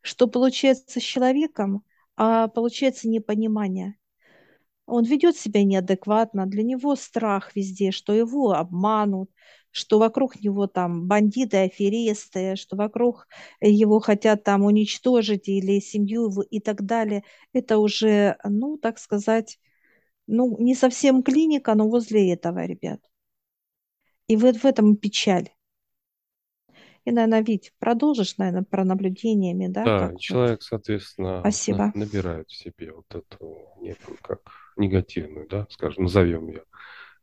Что 0.00 0.26
получается 0.26 1.00
с 1.00 1.02
человеком? 1.02 1.84
А 2.16 2.48
получается 2.48 3.08
непонимание. 3.08 3.96
Он 4.86 5.04
ведет 5.04 5.36
себя 5.36 5.64
неадекватно, 5.64 6.46
для 6.46 6.62
него 6.62 6.96
страх 6.96 7.54
везде, 7.54 7.90
что 7.90 8.14
его 8.14 8.52
обманут, 8.52 9.30
что 9.70 9.98
вокруг 9.98 10.40
него 10.42 10.66
там 10.66 11.06
бандиты, 11.06 11.58
аферисты, 11.58 12.56
что 12.56 12.76
вокруг 12.76 13.28
его 13.60 14.00
хотят 14.00 14.44
там 14.44 14.64
уничтожить 14.64 15.48
или 15.48 15.78
семью 15.80 16.30
и 16.40 16.60
так 16.60 16.84
далее. 16.86 17.22
Это 17.52 17.78
уже, 17.78 18.38
ну, 18.44 18.78
так 18.78 18.98
сказать, 18.98 19.60
ну, 20.26 20.56
не 20.58 20.74
совсем 20.74 21.22
клиника, 21.22 21.74
но 21.74 21.88
возле 21.88 22.32
этого, 22.32 22.64
ребят. 22.66 23.00
И 24.28 24.36
вот 24.36 24.56
в 24.56 24.64
этом 24.64 24.96
печаль. 24.96 25.50
И, 27.08 27.10
наверное, 27.10 27.42
Вить, 27.42 27.72
продолжишь, 27.78 28.36
наверное, 28.36 28.64
про 28.64 28.84
наблюдениями, 28.84 29.66
да? 29.66 29.84
Да, 29.84 30.16
человек, 30.16 30.58
вот... 30.58 30.62
соответственно, 30.62 31.40
Спасибо. 31.40 31.90
набирает 31.94 32.50
в 32.50 32.54
себе 32.54 32.92
вот 32.92 33.06
эту 33.14 33.56
некую, 33.80 34.18
как 34.20 34.42
негативную, 34.76 35.48
да, 35.48 35.66
скажем, 35.70 36.02
назовем 36.02 36.48
ее, 36.48 36.64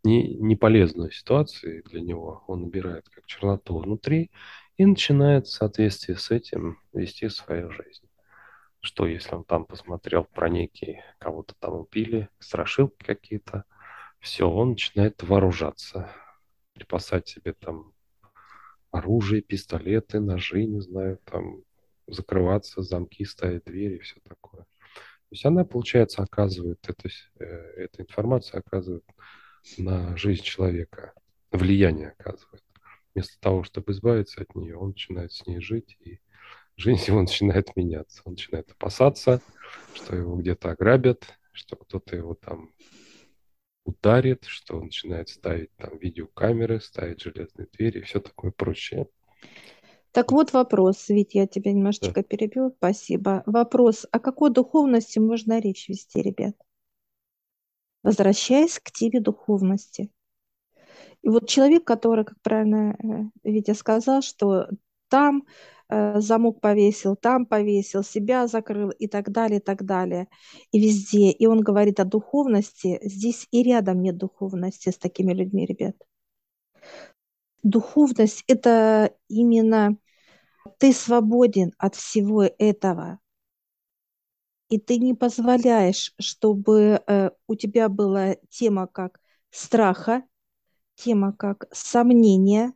не, 0.04 0.38
не 0.38 0.56
полезную 0.56 1.12
ситуацию 1.12 1.84
для 1.84 2.02
него, 2.02 2.44
он 2.48 2.62
набирает 2.62 3.08
как 3.10 3.28
черноту 3.28 3.78
внутри 3.78 4.32
и 4.78 4.88
начинает 4.88 5.46
в 5.46 5.52
соответствии 5.52 6.16
с 6.16 6.32
этим 6.32 6.80
вести 6.92 7.30
свою 7.30 7.70
жизнь. 7.70 8.10
Что, 8.80 9.06
если 9.06 9.36
он 9.36 9.44
там 9.44 9.66
посмотрел 9.66 10.24
про 10.24 10.50
некие, 10.50 11.04
кого-то 11.20 11.54
там 11.60 11.76
убили, 11.76 12.30
страшилки 12.40 13.06
какие-то, 13.06 13.66
все, 14.20 14.50
он 14.50 14.72
начинает 14.72 15.22
вооружаться, 15.22 16.10
припасать 16.74 17.28
себе 17.28 17.54
там 17.54 17.94
оружие, 18.98 19.42
пистолеты, 19.42 20.20
ножи, 20.20 20.66
не 20.66 20.82
знаю, 20.82 21.20
там 21.26 21.64
закрываться, 22.08 22.82
замки 22.82 23.26
ставить, 23.26 23.66
двери, 23.66 24.00
все 24.00 24.20
такое. 24.24 24.62
То 24.64 25.32
есть 25.32 25.46
она, 25.46 25.66
получается, 25.66 26.22
оказывает, 26.22 26.80
это, 26.88 27.10
э, 27.40 27.46
эта 27.46 28.04
информация 28.04 28.60
оказывает 28.60 29.04
на 29.78 30.16
жизнь 30.16 30.44
человека, 30.44 31.14
влияние 31.52 32.16
оказывает. 32.18 32.64
Вместо 33.14 33.40
того, 33.40 33.64
чтобы 33.64 33.92
избавиться 33.92 34.42
от 34.42 34.56
нее, 34.56 34.78
он 34.78 34.90
начинает 34.90 35.32
с 35.34 35.46
ней 35.48 35.60
жить, 35.60 35.98
и 36.00 36.20
жизнь 36.78 37.06
его 37.08 37.22
начинает 37.22 37.76
меняться. 37.76 38.22
Он 38.26 38.34
начинает 38.34 38.72
опасаться, 38.72 39.42
что 39.94 40.16
его 40.16 40.36
где-то 40.38 40.72
ограбят, 40.72 41.28
что 41.52 41.76
кто-то 41.76 42.16
его 42.16 42.36
там 42.36 42.72
ударит, 43.86 44.44
что 44.46 44.78
он 44.78 44.86
начинает 44.86 45.30
ставить 45.30 45.74
там 45.78 45.98
видеокамеры, 45.98 46.82
ставить 46.82 47.22
железные 47.22 47.68
двери 47.72 48.00
и 48.00 48.04
все 48.04 48.20
такое 48.20 48.52
прочее. 48.52 49.08
Так 50.12 50.32
вот 50.32 50.54
вопрос, 50.54 51.10
ведь 51.10 51.36
я 51.36 51.46
тебя 51.46 51.72
немножечко 51.74 52.22
да. 52.22 52.24
перебил, 52.24 52.74
спасибо. 52.78 53.44
Вопрос, 53.46 54.06
о 54.12 54.20
какой 54.20 54.50
духовности 54.50 55.20
можно 55.20 55.60
речь 55.60 55.90
вести, 55.90 56.22
ребят? 56.22 56.56
Возвращаясь 58.02 58.80
к 58.80 58.92
тебе 58.92 59.20
духовности. 59.20 60.10
И 61.22 61.30
вот 61.30 61.50
человек, 61.50 61.84
который, 61.84 62.24
как 62.24 62.40
правильно 62.42 62.96
э, 63.44 63.50
Витя 63.50 63.74
сказал, 63.74 64.22
что 64.22 64.70
там 65.10 65.46
замок 65.90 66.62
повесил, 66.62 67.16
там 67.16 67.46
повесил, 67.46 68.04
себя 68.04 68.48
закрыл 68.48 68.90
и 68.90 69.08
так 69.08 69.32
далее, 69.32 69.60
и 69.60 69.64
так 69.64 69.86
далее. 69.86 70.28
И 70.72 70.80
везде. 70.80 71.32
И 71.32 71.46
он 71.46 71.62
говорит 71.62 72.00
о 72.00 72.06
духовности. 72.06 73.00
Здесь 73.04 73.48
и 73.52 73.64
рядом 73.64 74.02
нет 74.02 74.18
духовности 74.18 74.90
с 74.90 74.98
такими 74.98 75.34
людьми, 75.34 75.66
ребят. 75.66 75.96
Духовность– 77.64 78.44
это 78.48 79.16
именно 79.28 79.98
ты 80.78 80.94
свободен 80.94 81.74
от 81.78 81.96
всего 81.96 82.44
этого. 82.44 83.20
И 84.70 84.80
ты 84.80 84.98
не 84.98 85.14
позволяешь, 85.14 86.14
чтобы 86.20 87.02
э, 87.06 87.30
у 87.48 87.56
тебя 87.56 87.88
была 87.88 88.36
тема 88.50 88.88
как 88.88 89.20
страха, 89.52 90.24
тема 90.96 91.34
как 91.34 91.68
сомнения, 91.72 92.74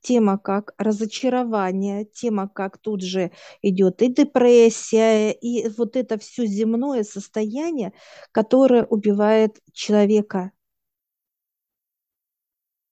тема 0.00 0.38
как 0.38 0.72
разочарование, 0.78 2.04
тема 2.04 2.48
как 2.48 2.78
тут 2.78 3.02
же 3.02 3.30
идет 3.62 4.02
и 4.02 4.08
депрессия, 4.12 5.30
и 5.32 5.68
вот 5.76 5.96
это 5.96 6.18
все 6.18 6.46
земное 6.46 7.04
состояние, 7.04 7.92
которое 8.32 8.84
убивает 8.84 9.60
человека. 9.72 10.52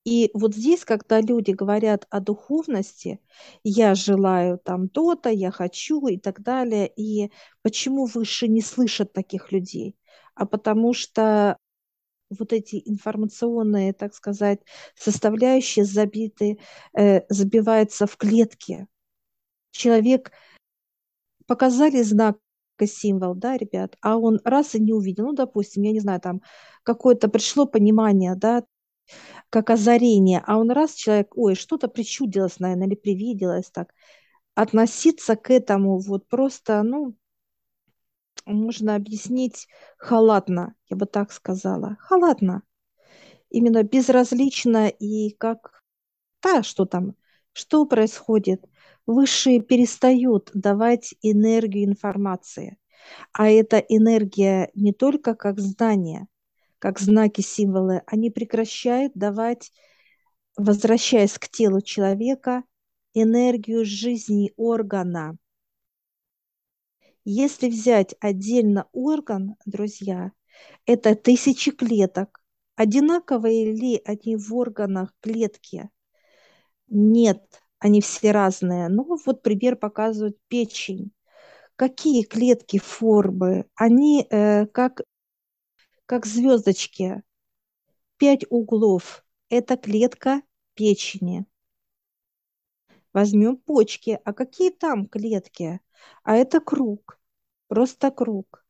И 0.05 0.31
вот 0.33 0.55
здесь, 0.55 0.85
когда 0.85 1.21
люди 1.21 1.51
говорят 1.51 2.07
о 2.11 2.21
духовности, 2.21 3.21
я 3.63 3.95
желаю 3.95 4.59
там 4.59 4.89
то-то, 4.89 5.29
я 5.29 5.51
хочу 5.51 6.07
и 6.07 6.17
так 6.17 6.41
далее, 6.43 6.91
и 6.97 7.31
почему 7.63 8.07
выше 8.07 8.49
не 8.49 8.63
слышат 8.63 9.13
таких 9.13 9.53
людей? 9.53 9.97
А 10.35 10.47
потому 10.47 10.95
что 10.95 11.59
вот 12.31 12.53
эти 12.53 12.83
информационные, 12.85 13.93
так 13.93 14.15
сказать, 14.15 14.61
составляющие 14.95 15.85
забиты, 15.85 16.59
э, 16.97 17.23
забиваются 17.29 18.07
в 18.07 18.17
клетке. 18.17 18.87
Человек 19.71 20.33
показали 21.47 22.03
знак 22.03 22.39
символ, 22.87 23.35
да, 23.35 23.57
ребят, 23.57 23.97
а 24.03 24.17
он 24.17 24.41
раз 24.45 24.77
и 24.77 24.81
не 24.81 24.93
увидел, 24.93 25.27
ну, 25.27 25.33
допустим, 25.33 25.83
я 25.83 25.91
не 25.91 25.99
знаю, 25.99 26.21
там 26.21 26.43
какое-то 26.85 27.29
пришло 27.29 27.67
понимание, 27.67 28.37
да, 28.37 28.63
как 29.51 29.71
озарение, 29.71 30.43
а 30.47 30.59
он 30.59 30.71
раз 30.71 30.95
человек, 30.95 31.37
ой, 31.37 31.55
что-то 31.55 31.89
причудилось, 31.89 32.61
наверное, 32.61 32.87
или 32.89 32.95
привиделось 32.95 33.71
так, 33.71 33.93
относиться 34.55 35.37
к 35.37 35.51
этому 35.51 35.99
вот 35.99 36.29
просто, 36.29 36.83
ну, 36.83 37.15
можно 38.55 38.95
объяснить 38.97 39.69
халатно, 39.99 40.75
я 40.89 40.97
бы 40.97 41.07
так 41.07 41.33
сказала. 41.33 41.97
Халатно. 42.01 42.63
Именно 43.51 43.83
безразлично 43.83 44.89
и 44.89 45.31
как, 45.33 45.83
да, 46.43 46.63
что 46.63 46.87
там, 46.87 47.15
Что 47.53 47.87
происходит? 47.87 48.65
Высшие 49.07 49.61
перестают 49.63 50.51
давать 50.55 51.15
энергию 51.23 51.85
информации. 51.87 52.79
А 53.33 53.49
эта 53.49 53.79
энергия 53.79 54.71
не 54.75 54.93
только 54.93 55.35
как 55.35 55.61
знание, 55.61 56.29
как 56.79 57.01
знаки, 57.01 57.41
символы, 57.43 58.03
они 58.07 58.31
прекращают 58.31 59.13
давать, 59.15 59.73
возвращаясь 60.57 61.39
к 61.39 61.49
телу 61.49 61.81
человека, 61.81 62.65
энергию 63.15 63.85
жизни 63.85 64.53
органа. 64.57 65.37
Если 67.31 67.69
взять 67.69 68.15
отдельно 68.21 68.89
орган, 68.93 69.57
друзья, 69.67 70.33
это 70.87 71.15
тысячи 71.15 71.71
клеток. 71.71 72.43
Одинаковые 72.75 73.71
ли 73.71 74.01
они 74.07 74.35
в 74.35 74.55
органах 74.55 75.13
клетки? 75.21 75.91
Нет, 76.89 77.61
они 77.81 78.01
все 78.01 78.31
разные. 78.31 78.89
Ну, 78.89 79.19
вот 79.27 79.43
пример 79.43 79.77
показывает 79.77 80.39
печень. 80.49 81.13
Какие 81.77 82.23
клетки 82.23 82.79
формы? 82.79 83.67
Они 83.75 84.27
э, 84.31 84.65
как, 84.65 85.03
как 86.07 86.25
звездочки. 86.25 87.23
Пять 88.17 88.47
углов. 88.49 89.23
Это 89.51 89.77
клетка 89.77 90.41
печени. 90.73 91.45
Возьмем 93.13 93.59
почки. 93.59 94.19
А 94.25 94.33
какие 94.33 94.71
там 94.71 95.07
клетки? 95.07 95.81
А 96.23 96.35
это 96.35 96.61
круг. 96.61 97.18
Просто 97.69 98.11
круг. 98.11 98.65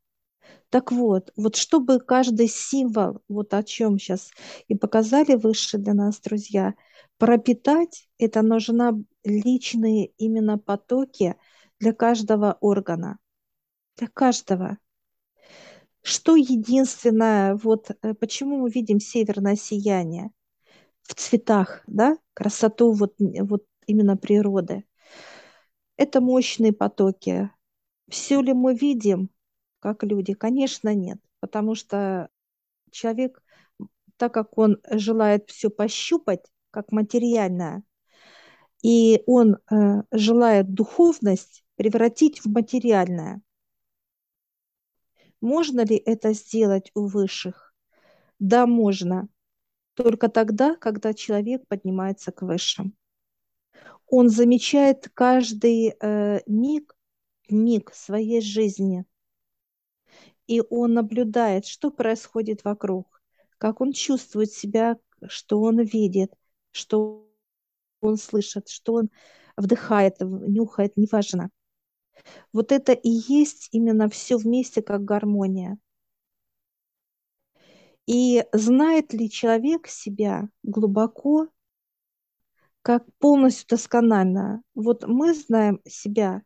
Так 0.70 0.92
вот, 0.92 1.32
вот 1.36 1.56
чтобы 1.56 1.98
каждый 2.00 2.48
символ, 2.48 3.22
вот 3.28 3.54
о 3.54 3.62
чем 3.62 3.98
сейчас 3.98 4.30
и 4.68 4.74
показали 4.74 5.34
выше 5.34 5.78
для 5.78 5.94
нас, 5.94 6.20
друзья, 6.20 6.74
пропитать, 7.16 8.08
это 8.18 8.42
нужна 8.42 8.92
личные 9.24 10.08
именно 10.18 10.58
потоки 10.58 11.36
для 11.80 11.92
каждого 11.92 12.58
органа, 12.60 13.18
для 13.96 14.08
каждого. 14.08 14.78
Что 16.02 16.36
единственное, 16.36 17.54
вот 17.56 17.90
э, 17.90 18.14
почему 18.14 18.58
мы 18.58 18.70
видим 18.70 19.00
северное 19.00 19.56
сияние 19.56 20.30
в 21.02 21.14
цветах, 21.14 21.82
да, 21.86 22.16
красоту 22.34 22.92
вот, 22.92 23.14
вот 23.18 23.64
именно 23.86 24.16
природы. 24.16 24.84
Это 25.96 26.20
мощные 26.20 26.72
потоки. 26.72 27.50
Все 28.08 28.40
ли 28.40 28.52
мы 28.52 28.74
видим, 28.74 29.30
как 29.80 30.02
люди? 30.02 30.34
Конечно, 30.34 30.94
нет, 30.94 31.18
потому 31.40 31.74
что 31.74 32.30
человек, 32.90 33.42
так 34.16 34.32
как 34.34 34.56
он 34.56 34.78
желает 34.90 35.50
все 35.50 35.70
пощупать, 35.70 36.44
как 36.70 36.92
материальное, 36.92 37.82
и 38.82 39.22
он 39.26 39.56
э, 39.70 40.02
желает 40.10 40.72
духовность 40.72 41.64
превратить 41.76 42.44
в 42.44 42.46
материальное. 42.46 43.42
Можно 45.40 45.84
ли 45.84 45.96
это 45.96 46.32
сделать 46.32 46.90
у 46.94 47.06
высших? 47.06 47.74
Да, 48.38 48.66
можно. 48.66 49.28
Только 49.94 50.28
тогда, 50.28 50.76
когда 50.76 51.12
человек 51.12 51.66
поднимается 51.68 52.32
к 52.32 52.42
высшим. 52.42 52.94
Он 54.06 54.28
замечает 54.28 55.08
каждый 55.12 55.94
э, 56.00 56.40
миг, 56.46 56.96
миг 57.50 57.92
своей 57.94 58.40
жизни. 58.40 59.04
И 60.46 60.62
он 60.70 60.94
наблюдает, 60.94 61.66
что 61.66 61.90
происходит 61.90 62.64
вокруг, 62.64 63.22
как 63.58 63.80
он 63.80 63.92
чувствует 63.92 64.52
себя, 64.52 64.96
что 65.26 65.60
он 65.60 65.80
видит, 65.80 66.32
что 66.70 67.28
он 68.00 68.16
слышит, 68.16 68.68
что 68.68 68.94
он 68.94 69.10
вдыхает, 69.56 70.16
нюхает, 70.20 70.96
неважно. 70.96 71.50
Вот 72.52 72.72
это 72.72 72.92
и 72.92 73.08
есть 73.08 73.68
именно 73.72 74.08
все 74.08 74.36
вместе 74.36 74.82
как 74.82 75.04
гармония. 75.04 75.78
И 78.06 78.44
знает 78.52 79.12
ли 79.12 79.30
человек 79.30 79.86
себя 79.86 80.48
глубоко, 80.62 81.48
как 82.80 83.04
полностью 83.18 83.66
досконально? 83.68 84.62
Вот 84.74 85.06
мы 85.06 85.34
знаем 85.34 85.82
себя, 85.86 86.42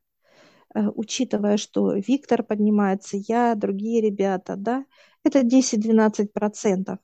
учитывая, 0.75 1.57
что 1.57 1.95
Виктор 1.95 2.43
поднимается, 2.43 3.17
я, 3.17 3.55
другие 3.55 4.01
ребята, 4.01 4.57
да, 4.57 4.85
это 5.25 5.43
10-12%. 5.43 6.99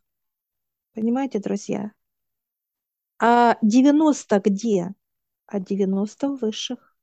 Понимаете, 0.95 1.39
друзья? 1.39 1.93
А 3.19 3.57
90 3.63 4.41
где? 4.41 4.95
А 5.47 5.61
90 5.61 6.29
высших. 6.31 6.97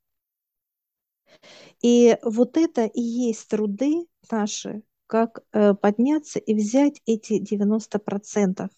И 1.81 2.17
вот 2.23 2.57
это 2.57 2.85
и 2.85 3.01
есть 3.01 3.47
труды 3.49 4.07
наши, 4.31 4.83
как 5.07 5.43
э, 5.51 5.73
подняться 5.73 6.39
и 6.39 6.53
взять 6.53 7.01
эти 7.05 7.39
90%. 7.39 8.71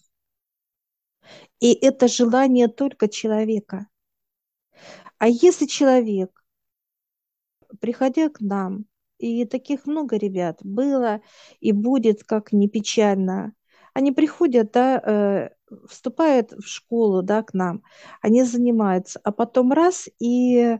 И 1.60 1.72
это 1.72 2.08
желание 2.08 2.68
только 2.68 3.08
человека. 3.08 3.86
А 5.18 5.28
если 5.28 5.66
человек, 5.66 6.37
приходя 7.80 8.28
к 8.28 8.40
нам, 8.40 8.86
и 9.18 9.44
таких 9.44 9.86
много 9.86 10.16
ребят 10.16 10.58
было 10.62 11.20
и 11.60 11.72
будет, 11.72 12.24
как 12.24 12.52
не 12.52 12.68
печально, 12.68 13.54
они 13.94 14.12
приходят, 14.12 14.70
да, 14.72 15.02
э, 15.04 15.50
вступают 15.88 16.52
в 16.52 16.66
школу, 16.66 17.22
да, 17.22 17.42
к 17.42 17.52
нам, 17.54 17.82
они 18.22 18.44
занимаются, 18.44 19.20
а 19.24 19.32
потом 19.32 19.72
раз 19.72 20.08
и 20.20 20.78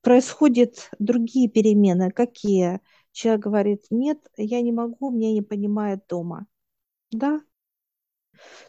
происходят 0.00 0.90
другие 0.98 1.48
перемены. 1.48 2.10
Какие? 2.10 2.80
Человек 3.12 3.42
говорит, 3.42 3.84
нет, 3.90 4.18
я 4.36 4.62
не 4.62 4.72
могу, 4.72 5.10
меня 5.10 5.32
не 5.32 5.42
понимает 5.42 6.06
дома. 6.08 6.46
Да? 7.10 7.40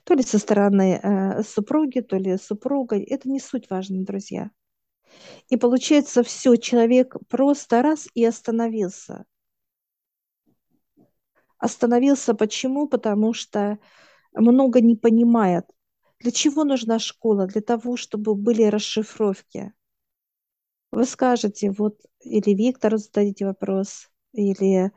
То 0.03 0.15
ли 0.15 0.23
со 0.23 0.39
стороны 0.39 0.99
э, 1.01 1.43
супруги, 1.43 2.01
то 2.01 2.17
ли 2.17 2.37
супруга. 2.37 2.97
Это 2.97 3.29
не 3.29 3.39
суть 3.39 3.69
важно, 3.69 4.03
друзья. 4.03 4.51
И 5.49 5.57
получается, 5.57 6.23
все, 6.23 6.55
человек 6.55 7.15
просто 7.27 7.81
раз 7.81 8.07
и 8.13 8.23
остановился. 8.25 9.25
Остановился 11.57 12.33
почему? 12.33 12.87
Потому 12.87 13.33
что 13.33 13.79
много 14.33 14.81
не 14.81 14.95
понимает. 14.95 15.65
Для 16.19 16.31
чего 16.31 16.63
нужна 16.63 16.99
школа? 16.99 17.47
Для 17.47 17.61
того, 17.61 17.97
чтобы 17.97 18.35
были 18.35 18.63
расшифровки. 18.63 19.73
Вы 20.91 21.05
скажете, 21.05 21.71
вот, 21.71 21.99
или 22.19 22.53
Виктору 22.53 22.97
зададите 22.97 23.45
вопрос, 23.45 24.09
или 24.33 24.91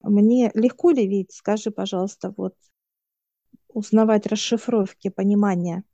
мне 0.00 0.50
легко 0.54 0.90
ли 0.90 1.06
ведь, 1.06 1.32
скажи, 1.32 1.70
пожалуйста, 1.70 2.32
вот, 2.36 2.54
узнавать 3.68 4.26
расшифровки, 4.26 5.08
понимание. 5.08 5.84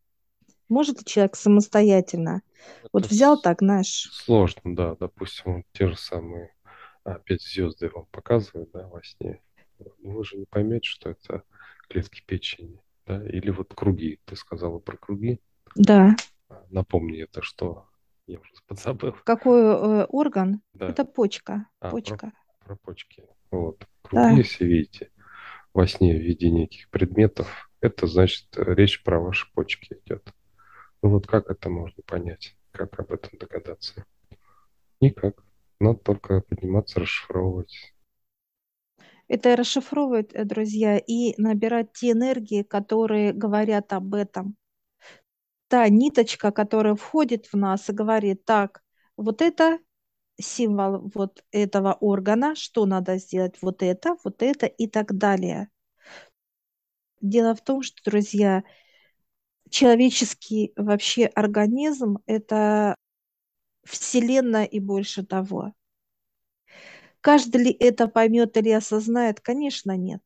Может 0.68 1.05
человек 1.05 1.37
самостоятельно? 1.37 2.42
Это 2.81 2.88
вот 2.92 3.07
взял 3.07 3.40
так, 3.40 3.61
знаешь. 3.61 4.09
Сложно, 4.12 4.74
да. 4.74 4.96
Допустим, 4.98 5.64
те 5.72 5.88
же 5.88 5.96
самые 5.96 6.55
опять 7.05 7.42
звезды 7.42 7.90
вам 7.90 8.07
показывают, 8.07 8.70
да, 8.72 8.88
во 8.88 9.03
сне. 9.03 9.40
Вы 10.03 10.24
же 10.24 10.38
не 10.38 10.46
поймете, 10.46 10.88
что 10.88 11.11
это 11.11 11.42
клетки 11.88 12.22
печени, 12.27 12.81
да, 13.07 13.22
или 13.27 13.50
вот 13.50 13.74
круги. 13.74 14.20
Ты 14.24 14.37
сказала 14.37 14.79
про 14.79 14.96
круги. 14.96 15.40
Да. 15.74 16.16
Напомни 16.70 17.20
это, 17.22 17.42
что 17.42 17.87
я 18.27 18.38
уже 18.38 18.50
подзабыл. 18.66 19.14
Какой 19.24 19.61
э, 19.61 20.05
орган? 20.07 20.62
Да. 20.72 20.88
Это 20.88 21.05
почка. 21.05 21.66
А, 21.81 21.90
почка. 21.90 22.33
Про, 22.61 22.66
про 22.66 22.77
почки. 22.77 23.24
Вот. 23.50 23.87
Круги, 24.03 24.22
да. 24.22 24.31
если 24.31 24.64
видите, 24.64 25.11
во 25.72 25.87
сне 25.87 26.16
в 26.16 26.20
виде 26.20 26.50
неких 26.50 26.88
предметов, 26.90 27.70
это 27.81 28.07
значит, 28.07 28.46
речь 28.57 29.03
про 29.03 29.20
ваши 29.20 29.53
почки 29.53 29.98
идет. 30.05 30.33
Ну 31.04 31.10
вот 31.10 31.26
как 31.26 31.50
это 31.50 31.68
можно 31.68 32.02
понять? 32.06 32.56
Как 32.70 32.98
об 32.98 33.12
этом 33.12 33.38
догадаться? 33.38 34.06
Никак. 35.02 35.44
Надо 35.78 35.98
только 35.98 36.40
подниматься, 36.40 36.98
расшифровывать. 36.98 37.92
Это 39.28 39.54
расшифровывать, 39.54 40.32
э, 40.32 40.44
друзья, 40.44 40.96
и 40.96 41.38
набирать 41.38 41.92
те 41.92 42.12
энергии, 42.12 42.62
которые 42.62 43.34
говорят 43.34 43.92
об 43.92 44.14
этом 44.14 44.56
та 45.68 45.90
ниточка, 45.90 46.52
которая 46.52 46.94
входит 46.94 47.52
в 47.52 47.54
нас 47.54 47.90
и 47.90 47.92
говорит, 47.92 48.46
так, 48.46 48.82
вот 49.18 49.42
это 49.42 49.78
символ 50.40 51.10
вот 51.14 51.44
этого 51.50 51.92
органа, 52.00 52.54
что 52.54 52.86
надо 52.86 53.18
сделать, 53.18 53.56
вот 53.60 53.82
это, 53.82 54.16
вот 54.24 54.42
это 54.42 54.64
и 54.64 54.88
так 54.88 55.14
далее. 55.18 55.68
Дело 57.20 57.54
в 57.54 57.62
том, 57.62 57.82
что, 57.82 58.02
друзья, 58.10 58.64
человеческий 59.74 60.72
вообще 60.76 61.26
организм– 61.26 62.18
это 62.26 62.94
Вселенная 63.84 64.64
и 64.64 64.80
больше 64.80 65.24
того. 65.26 65.72
Каждый 67.20 67.64
ли 67.64 67.72
это 67.72 68.06
поймет 68.06 68.56
или 68.56 68.70
осознает? 68.70 69.40
Конечно, 69.40 69.96
нет. 69.96 70.22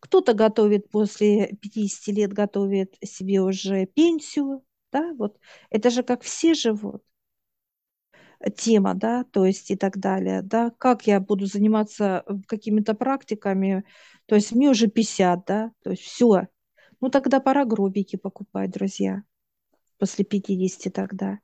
Кто-то 0.00 0.34
готовит 0.34 0.90
после 0.90 1.54
50 1.60 2.12
лет, 2.12 2.32
готовит 2.32 2.94
себе 3.04 3.40
уже 3.40 3.86
пенсию, 3.86 4.64
да, 4.92 5.12
вот 5.14 5.38
это 5.70 5.90
же 5.90 6.02
как 6.02 6.22
все 6.22 6.54
живут 6.54 7.02
тема, 8.56 8.94
да, 8.94 9.24
то 9.24 9.44
есть 9.44 9.70
и 9.70 9.76
так 9.76 9.98
далее, 9.98 10.42
да, 10.42 10.70
как 10.78 11.06
я 11.06 11.20
буду 11.20 11.46
заниматься 11.46 12.22
э, 12.26 12.34
какими-то 12.46 12.94
практиками, 12.94 13.84
то 14.26 14.34
есть 14.36 14.52
мне 14.52 14.70
уже 14.70 14.86
50, 14.88 15.44
да, 15.46 15.72
то 15.82 15.90
есть 15.90 16.02
все, 16.02 16.46
ну 17.00 17.10
тогда 17.10 17.40
пора 17.40 17.64
гробики 17.64 18.16
покупать, 18.16 18.70
друзья, 18.70 19.22
после 19.98 20.24
50 20.24 20.92
тогда. 20.92 21.40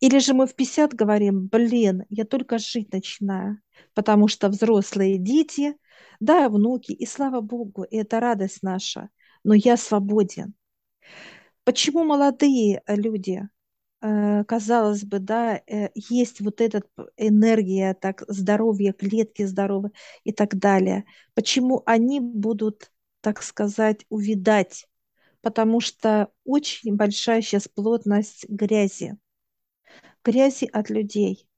Или 0.00 0.18
же 0.18 0.34
мы 0.34 0.46
в 0.46 0.54
50 0.54 0.94
говорим, 0.94 1.46
блин, 1.48 2.04
я 2.08 2.24
только 2.24 2.58
жить 2.58 2.92
начинаю, 2.92 3.58
потому 3.94 4.28
что 4.28 4.48
взрослые 4.48 5.18
дети, 5.18 5.76
да, 6.20 6.48
внуки, 6.48 6.92
и 6.92 7.06
слава 7.06 7.40
Богу, 7.40 7.84
и 7.84 7.96
это 7.96 8.20
радость 8.20 8.62
наша, 8.62 9.10
но 9.44 9.54
я 9.54 9.76
свободен. 9.76 10.54
Почему 11.64 12.04
молодые 12.04 12.82
люди 12.88 13.48
э, 14.00 14.44
казалось 14.44 15.04
бы, 15.04 15.18
да, 15.20 15.56
э, 15.66 15.90
есть 15.94 16.40
вот 16.40 16.60
эта 16.60 16.82
энергия, 17.16 17.94
так, 17.94 18.24
здоровье, 18.28 18.92
клетки 18.92 19.44
здоровы 19.44 19.92
и 20.24 20.32
так 20.32 20.56
далее. 20.58 21.04
Почему 21.34 21.82
они 21.86 22.20
будут, 22.20 22.91
так 23.22 23.42
сказать, 23.42 24.04
увидать? 24.10 24.86
Потому 25.40 25.80
что 25.80 26.30
очень 26.44 26.94
большая 26.96 27.40
сейчас 27.40 27.68
плотность 27.68 28.46
грязи. 28.48 29.16
Грязи 30.22 30.66
от 30.66 30.90
людей. 30.90 31.48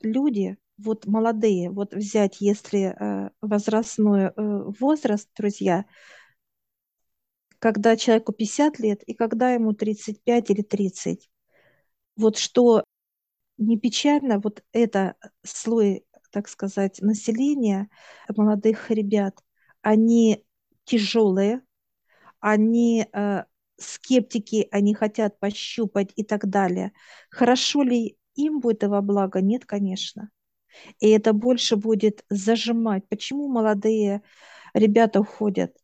Люди, 0.00 0.58
вот 0.76 1.06
молодые, 1.06 1.70
вот 1.70 1.94
взять, 1.94 2.40
если 2.40 2.94
э, 2.98 3.30
возрастной 3.40 4.24
э, 4.24 4.32
возраст, 4.36 5.30
друзья, 5.36 5.84
когда 7.60 7.96
человеку 7.96 8.32
50 8.32 8.80
лет 8.80 9.02
и 9.04 9.14
когда 9.14 9.52
ему 9.52 9.72
35 9.72 10.50
или 10.50 10.62
30 10.62 11.30
вот 12.16 12.38
что 12.38 12.84
не 13.58 13.78
печально, 13.78 14.40
вот 14.40 14.62
это 14.72 15.16
слой, 15.44 16.04
так 16.30 16.48
сказать, 16.48 17.00
населения, 17.00 17.88
молодых 18.28 18.90
ребят, 18.90 19.38
они 19.82 20.44
тяжелые, 20.84 21.62
они 22.40 23.06
э, 23.12 23.44
скептики, 23.78 24.68
они 24.70 24.94
хотят 24.94 25.38
пощупать 25.38 26.12
и 26.16 26.24
так 26.24 26.48
далее. 26.48 26.92
Хорошо 27.30 27.82
ли 27.82 28.16
им 28.34 28.60
будет 28.60 28.78
этого 28.78 29.00
блага? 29.00 29.40
Нет, 29.40 29.64
конечно. 29.64 30.30
И 31.00 31.08
это 31.10 31.32
больше 31.32 31.76
будет 31.76 32.24
зажимать. 32.30 33.06
Почему 33.08 33.48
молодые 33.48 34.22
ребята 34.74 35.20
уходят? 35.20 35.76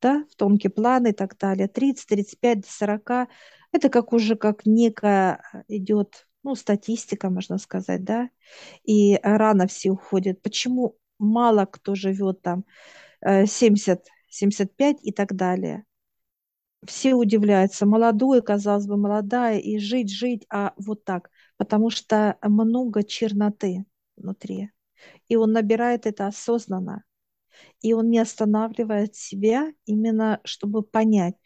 Да, 0.00 0.24
в 0.30 0.36
тонкий 0.36 0.68
план 0.68 1.06
и 1.06 1.12
так 1.12 1.36
далее. 1.38 1.68
30, 1.68 2.06
35, 2.06 2.66
40 2.66 3.28
это 3.72 3.88
как 3.88 4.12
уже 4.12 4.36
как 4.36 4.66
некая 4.66 5.42
э, 5.52 5.62
идет, 5.68 6.26
ну, 6.42 6.54
статистика, 6.54 7.30
можно 7.30 7.58
сказать, 7.58 8.04
да, 8.04 8.30
и 8.84 9.18
рано 9.22 9.66
все 9.66 9.90
уходят. 9.90 10.42
Почему 10.42 10.96
мало 11.18 11.66
кто 11.66 11.94
живет 11.94 12.42
там 12.42 12.64
70, 13.22 14.00
э, 14.00 14.02
75 14.28 14.98
и 15.02 15.12
так 15.12 15.34
далее? 15.34 15.84
Все 16.84 17.14
удивляются, 17.14 17.86
молодой, 17.86 18.42
казалось 18.42 18.86
бы, 18.86 18.96
молодая, 18.96 19.58
и 19.58 19.78
жить, 19.78 20.10
жить, 20.10 20.46
а 20.50 20.72
вот 20.76 21.04
так, 21.04 21.30
потому 21.56 21.90
что 21.90 22.38
много 22.42 23.02
черноты 23.02 23.86
внутри. 24.16 24.70
И 25.28 25.36
он 25.36 25.52
набирает 25.52 26.06
это 26.06 26.26
осознанно. 26.26 27.04
И 27.80 27.94
он 27.94 28.10
не 28.10 28.18
останавливает 28.18 29.16
себя 29.16 29.72
именно, 29.86 30.40
чтобы 30.44 30.82
понять, 30.82 31.36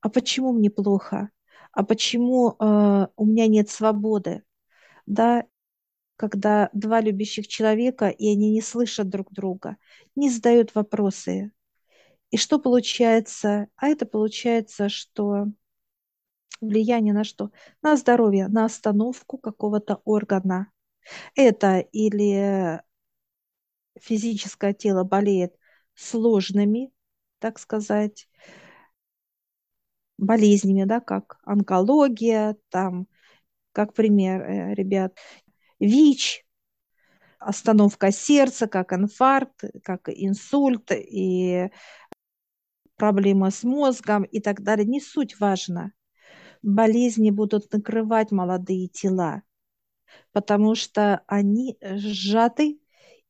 а 0.00 0.08
почему 0.08 0.52
мне 0.52 0.70
плохо? 0.70 1.30
а 1.76 1.84
почему 1.84 2.56
э, 2.58 3.06
у 3.16 3.26
меня 3.26 3.46
нет 3.48 3.68
свободы, 3.68 4.42
да, 5.04 5.44
когда 6.16 6.70
два 6.72 7.02
любящих 7.02 7.48
человека, 7.48 8.08
и 8.08 8.32
они 8.32 8.50
не 8.52 8.62
слышат 8.62 9.10
друг 9.10 9.30
друга, 9.30 9.76
не 10.16 10.30
задают 10.30 10.74
вопросы. 10.74 11.52
И 12.30 12.36
что 12.36 12.58
получается? 12.58 13.68
А 13.76 13.88
это 13.88 14.06
получается, 14.06 14.88
что 14.88 15.46
влияние 16.60 17.14
на 17.14 17.24
что? 17.24 17.50
На 17.82 17.96
здоровье, 17.96 18.48
на 18.48 18.64
остановку 18.64 19.38
какого-то 19.38 20.00
органа. 20.04 20.70
Это 21.34 21.78
или 21.78 22.82
физическое 24.00 24.74
тело 24.74 25.04
болеет 25.04 25.56
сложными, 25.94 26.92
так 27.38 27.58
сказать, 27.58 28.28
болезнями, 30.18 30.84
да, 30.84 31.00
как 31.00 31.38
онкология, 31.44 32.56
там, 32.70 33.06
как 33.72 33.94
пример, 33.94 34.42
э, 34.42 34.74
ребят, 34.74 35.16
ВИЧ, 35.80 36.46
остановка 37.38 38.12
сердца, 38.12 38.66
как 38.66 38.92
инфаркт, 38.92 39.64
как 39.84 40.08
инсульт 40.08 40.90
и 40.92 41.70
проблемы 42.96 43.50
с 43.50 43.62
мозгом 43.64 44.24
и 44.24 44.40
так 44.40 44.62
далее. 44.62 44.86
Не 44.86 45.00
суть 45.00 45.38
важно. 45.40 45.92
Болезни 46.62 47.30
будут 47.30 47.72
накрывать 47.72 48.32
молодые 48.32 48.88
тела, 48.88 49.42
потому 50.32 50.74
что 50.74 51.22
они 51.26 51.78
сжаты, 51.80 52.80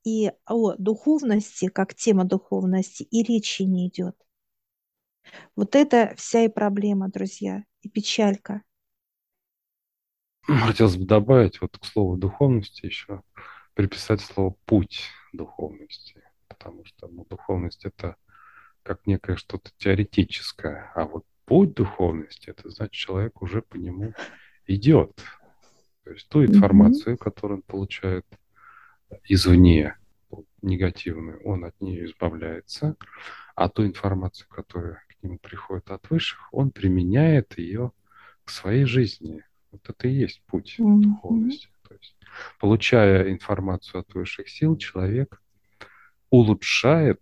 и 0.07 0.31
о 0.47 0.75
духовности, 0.77 1.67
как 1.67 1.97
тема 1.97 2.25
духовности, 2.25 3.03
и 3.03 3.25
речи 3.25 3.63
не 3.63 3.89
идет. 3.89 4.17
Вот 5.57 5.75
это 5.75 6.15
вся 6.17 6.45
и 6.45 6.49
проблема, 6.49 7.09
друзья, 7.09 7.65
и 7.83 7.89
печалька. 7.89 8.63
Хотелось 10.43 10.97
бы 10.97 11.07
добавить 11.07 11.61
вот 11.61 11.77
к 11.77 11.85
слову 11.85 12.17
духовности 12.17 12.87
еще 12.87 13.23
приписать 13.75 14.21
слово 14.21 14.55
путь 14.65 15.03
духовности, 15.33 16.23
потому 16.47 16.85
что 16.85 17.09
ну, 17.09 17.27
духовность 17.29 17.85
это 17.85 18.15
как 18.87 19.07
некое 19.07 19.37
что-то 19.37 19.71
теоретическое, 19.79 20.93
а 20.95 21.05
вот 21.05 21.25
путь 21.45 21.75
духовности 21.75 22.51
это 22.51 22.71
значит 22.71 22.93
человек 22.93 23.43
уже 23.43 23.63
по 23.63 23.77
нему 23.77 24.15
идет, 24.67 25.21
то 26.05 26.11
есть 26.11 26.29
ту 26.29 26.45
информацию, 26.45 27.15
mm-hmm. 27.15 27.25
которую 27.25 27.59
он 27.59 27.63
получает 27.63 28.27
извне 29.25 29.97
негативную, 30.63 31.43
он 31.45 31.65
от 31.65 31.81
нее 31.81 32.07
избавляется, 32.07 32.97
а 33.55 33.69
ту 33.69 33.87
информацию, 33.87 34.49
которая 34.49 35.07
нему 35.27 35.39
приходит 35.39 35.91
от 35.91 36.09
высших, 36.11 36.49
он 36.53 36.71
применяет 36.71 37.59
ее 37.59 37.93
к 38.45 38.51
своей 38.51 38.85
жизни. 38.85 39.45
Вот 39.71 39.89
это 39.89 40.09
и 40.09 40.13
есть 40.13 40.43
путь 40.47 40.77
mm-hmm. 40.79 41.01
духовности. 41.01 41.69
То 41.89 41.95
есть, 41.95 42.17
получая 42.59 43.31
информацию 43.31 44.01
от 44.01 44.15
высших 44.15 44.49
сил, 44.49 44.77
человек 44.77 45.43
улучшает 46.31 47.21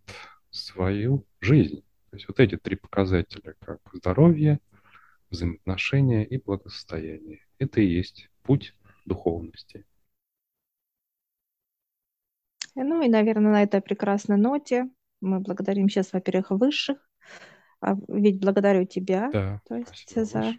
свою 0.54 1.26
жизнь. 1.40 1.84
То 2.10 2.16
есть 2.16 2.28
вот 2.28 2.40
эти 2.40 2.56
три 2.56 2.76
показателя, 2.76 3.54
как 3.60 3.80
здоровье, 3.92 4.60
взаимоотношения 5.30 6.24
и 6.24 6.38
благосостояние. 6.38 7.44
Это 7.58 7.80
и 7.80 7.86
есть 7.86 8.30
путь 8.42 8.74
духовности. 9.04 9.84
Ну 12.76 13.02
и, 13.02 13.08
наверное, 13.08 13.52
на 13.52 13.62
этой 13.62 13.80
прекрасной 13.80 14.36
ноте 14.36 14.88
мы 15.20 15.40
благодарим 15.40 15.88
сейчас, 15.88 16.12
во-первых, 16.12 16.50
высших, 16.50 16.98
а 17.80 17.96
ведь 18.08 18.40
благодарю 18.40 18.84
тебя. 18.84 19.30
Да, 19.32 19.60
то 19.66 19.76
есть 19.76 20.14
за... 20.14 20.54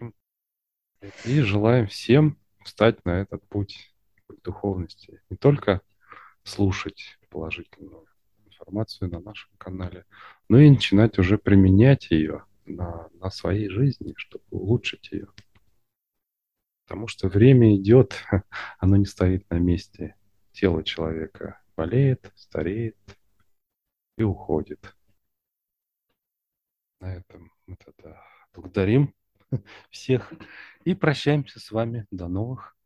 И 1.24 1.40
желаем 1.40 1.86
всем 1.86 2.38
встать 2.64 3.04
на 3.04 3.20
этот 3.20 3.46
путь 3.48 3.94
духовности. 4.42 5.22
Не 5.30 5.36
только 5.36 5.82
слушать 6.42 7.18
положительную 7.28 8.06
информацию 8.56 9.10
на 9.10 9.20
нашем 9.20 9.50
канале, 9.58 10.04
но 10.48 10.58
и 10.58 10.70
начинать 10.70 11.18
уже 11.18 11.38
применять 11.38 12.10
ее 12.10 12.44
на, 12.64 13.08
на 13.14 13.30
своей 13.30 13.68
жизни, 13.68 14.14
чтобы 14.16 14.44
улучшить 14.50 15.10
ее. 15.12 15.28
Потому 16.84 17.08
что 17.08 17.28
время 17.28 17.76
идет, 17.76 18.22
оно 18.78 18.96
не 18.96 19.06
стоит 19.06 19.48
на 19.50 19.58
месте. 19.58 20.16
Тело 20.52 20.82
человека 20.82 21.60
болеет, 21.76 22.32
стареет 22.34 22.96
и 24.16 24.22
уходит 24.22 24.96
на 27.06 27.14
этом 27.14 27.52
мы 27.66 27.76
тогда 27.76 28.20
благодарим 28.52 29.14
всех 29.90 30.32
и 30.84 30.94
прощаемся 30.94 31.60
с 31.60 31.70
вами. 31.70 32.06
До 32.10 32.28
новых 32.28 32.76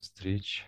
встреч. 0.00 0.66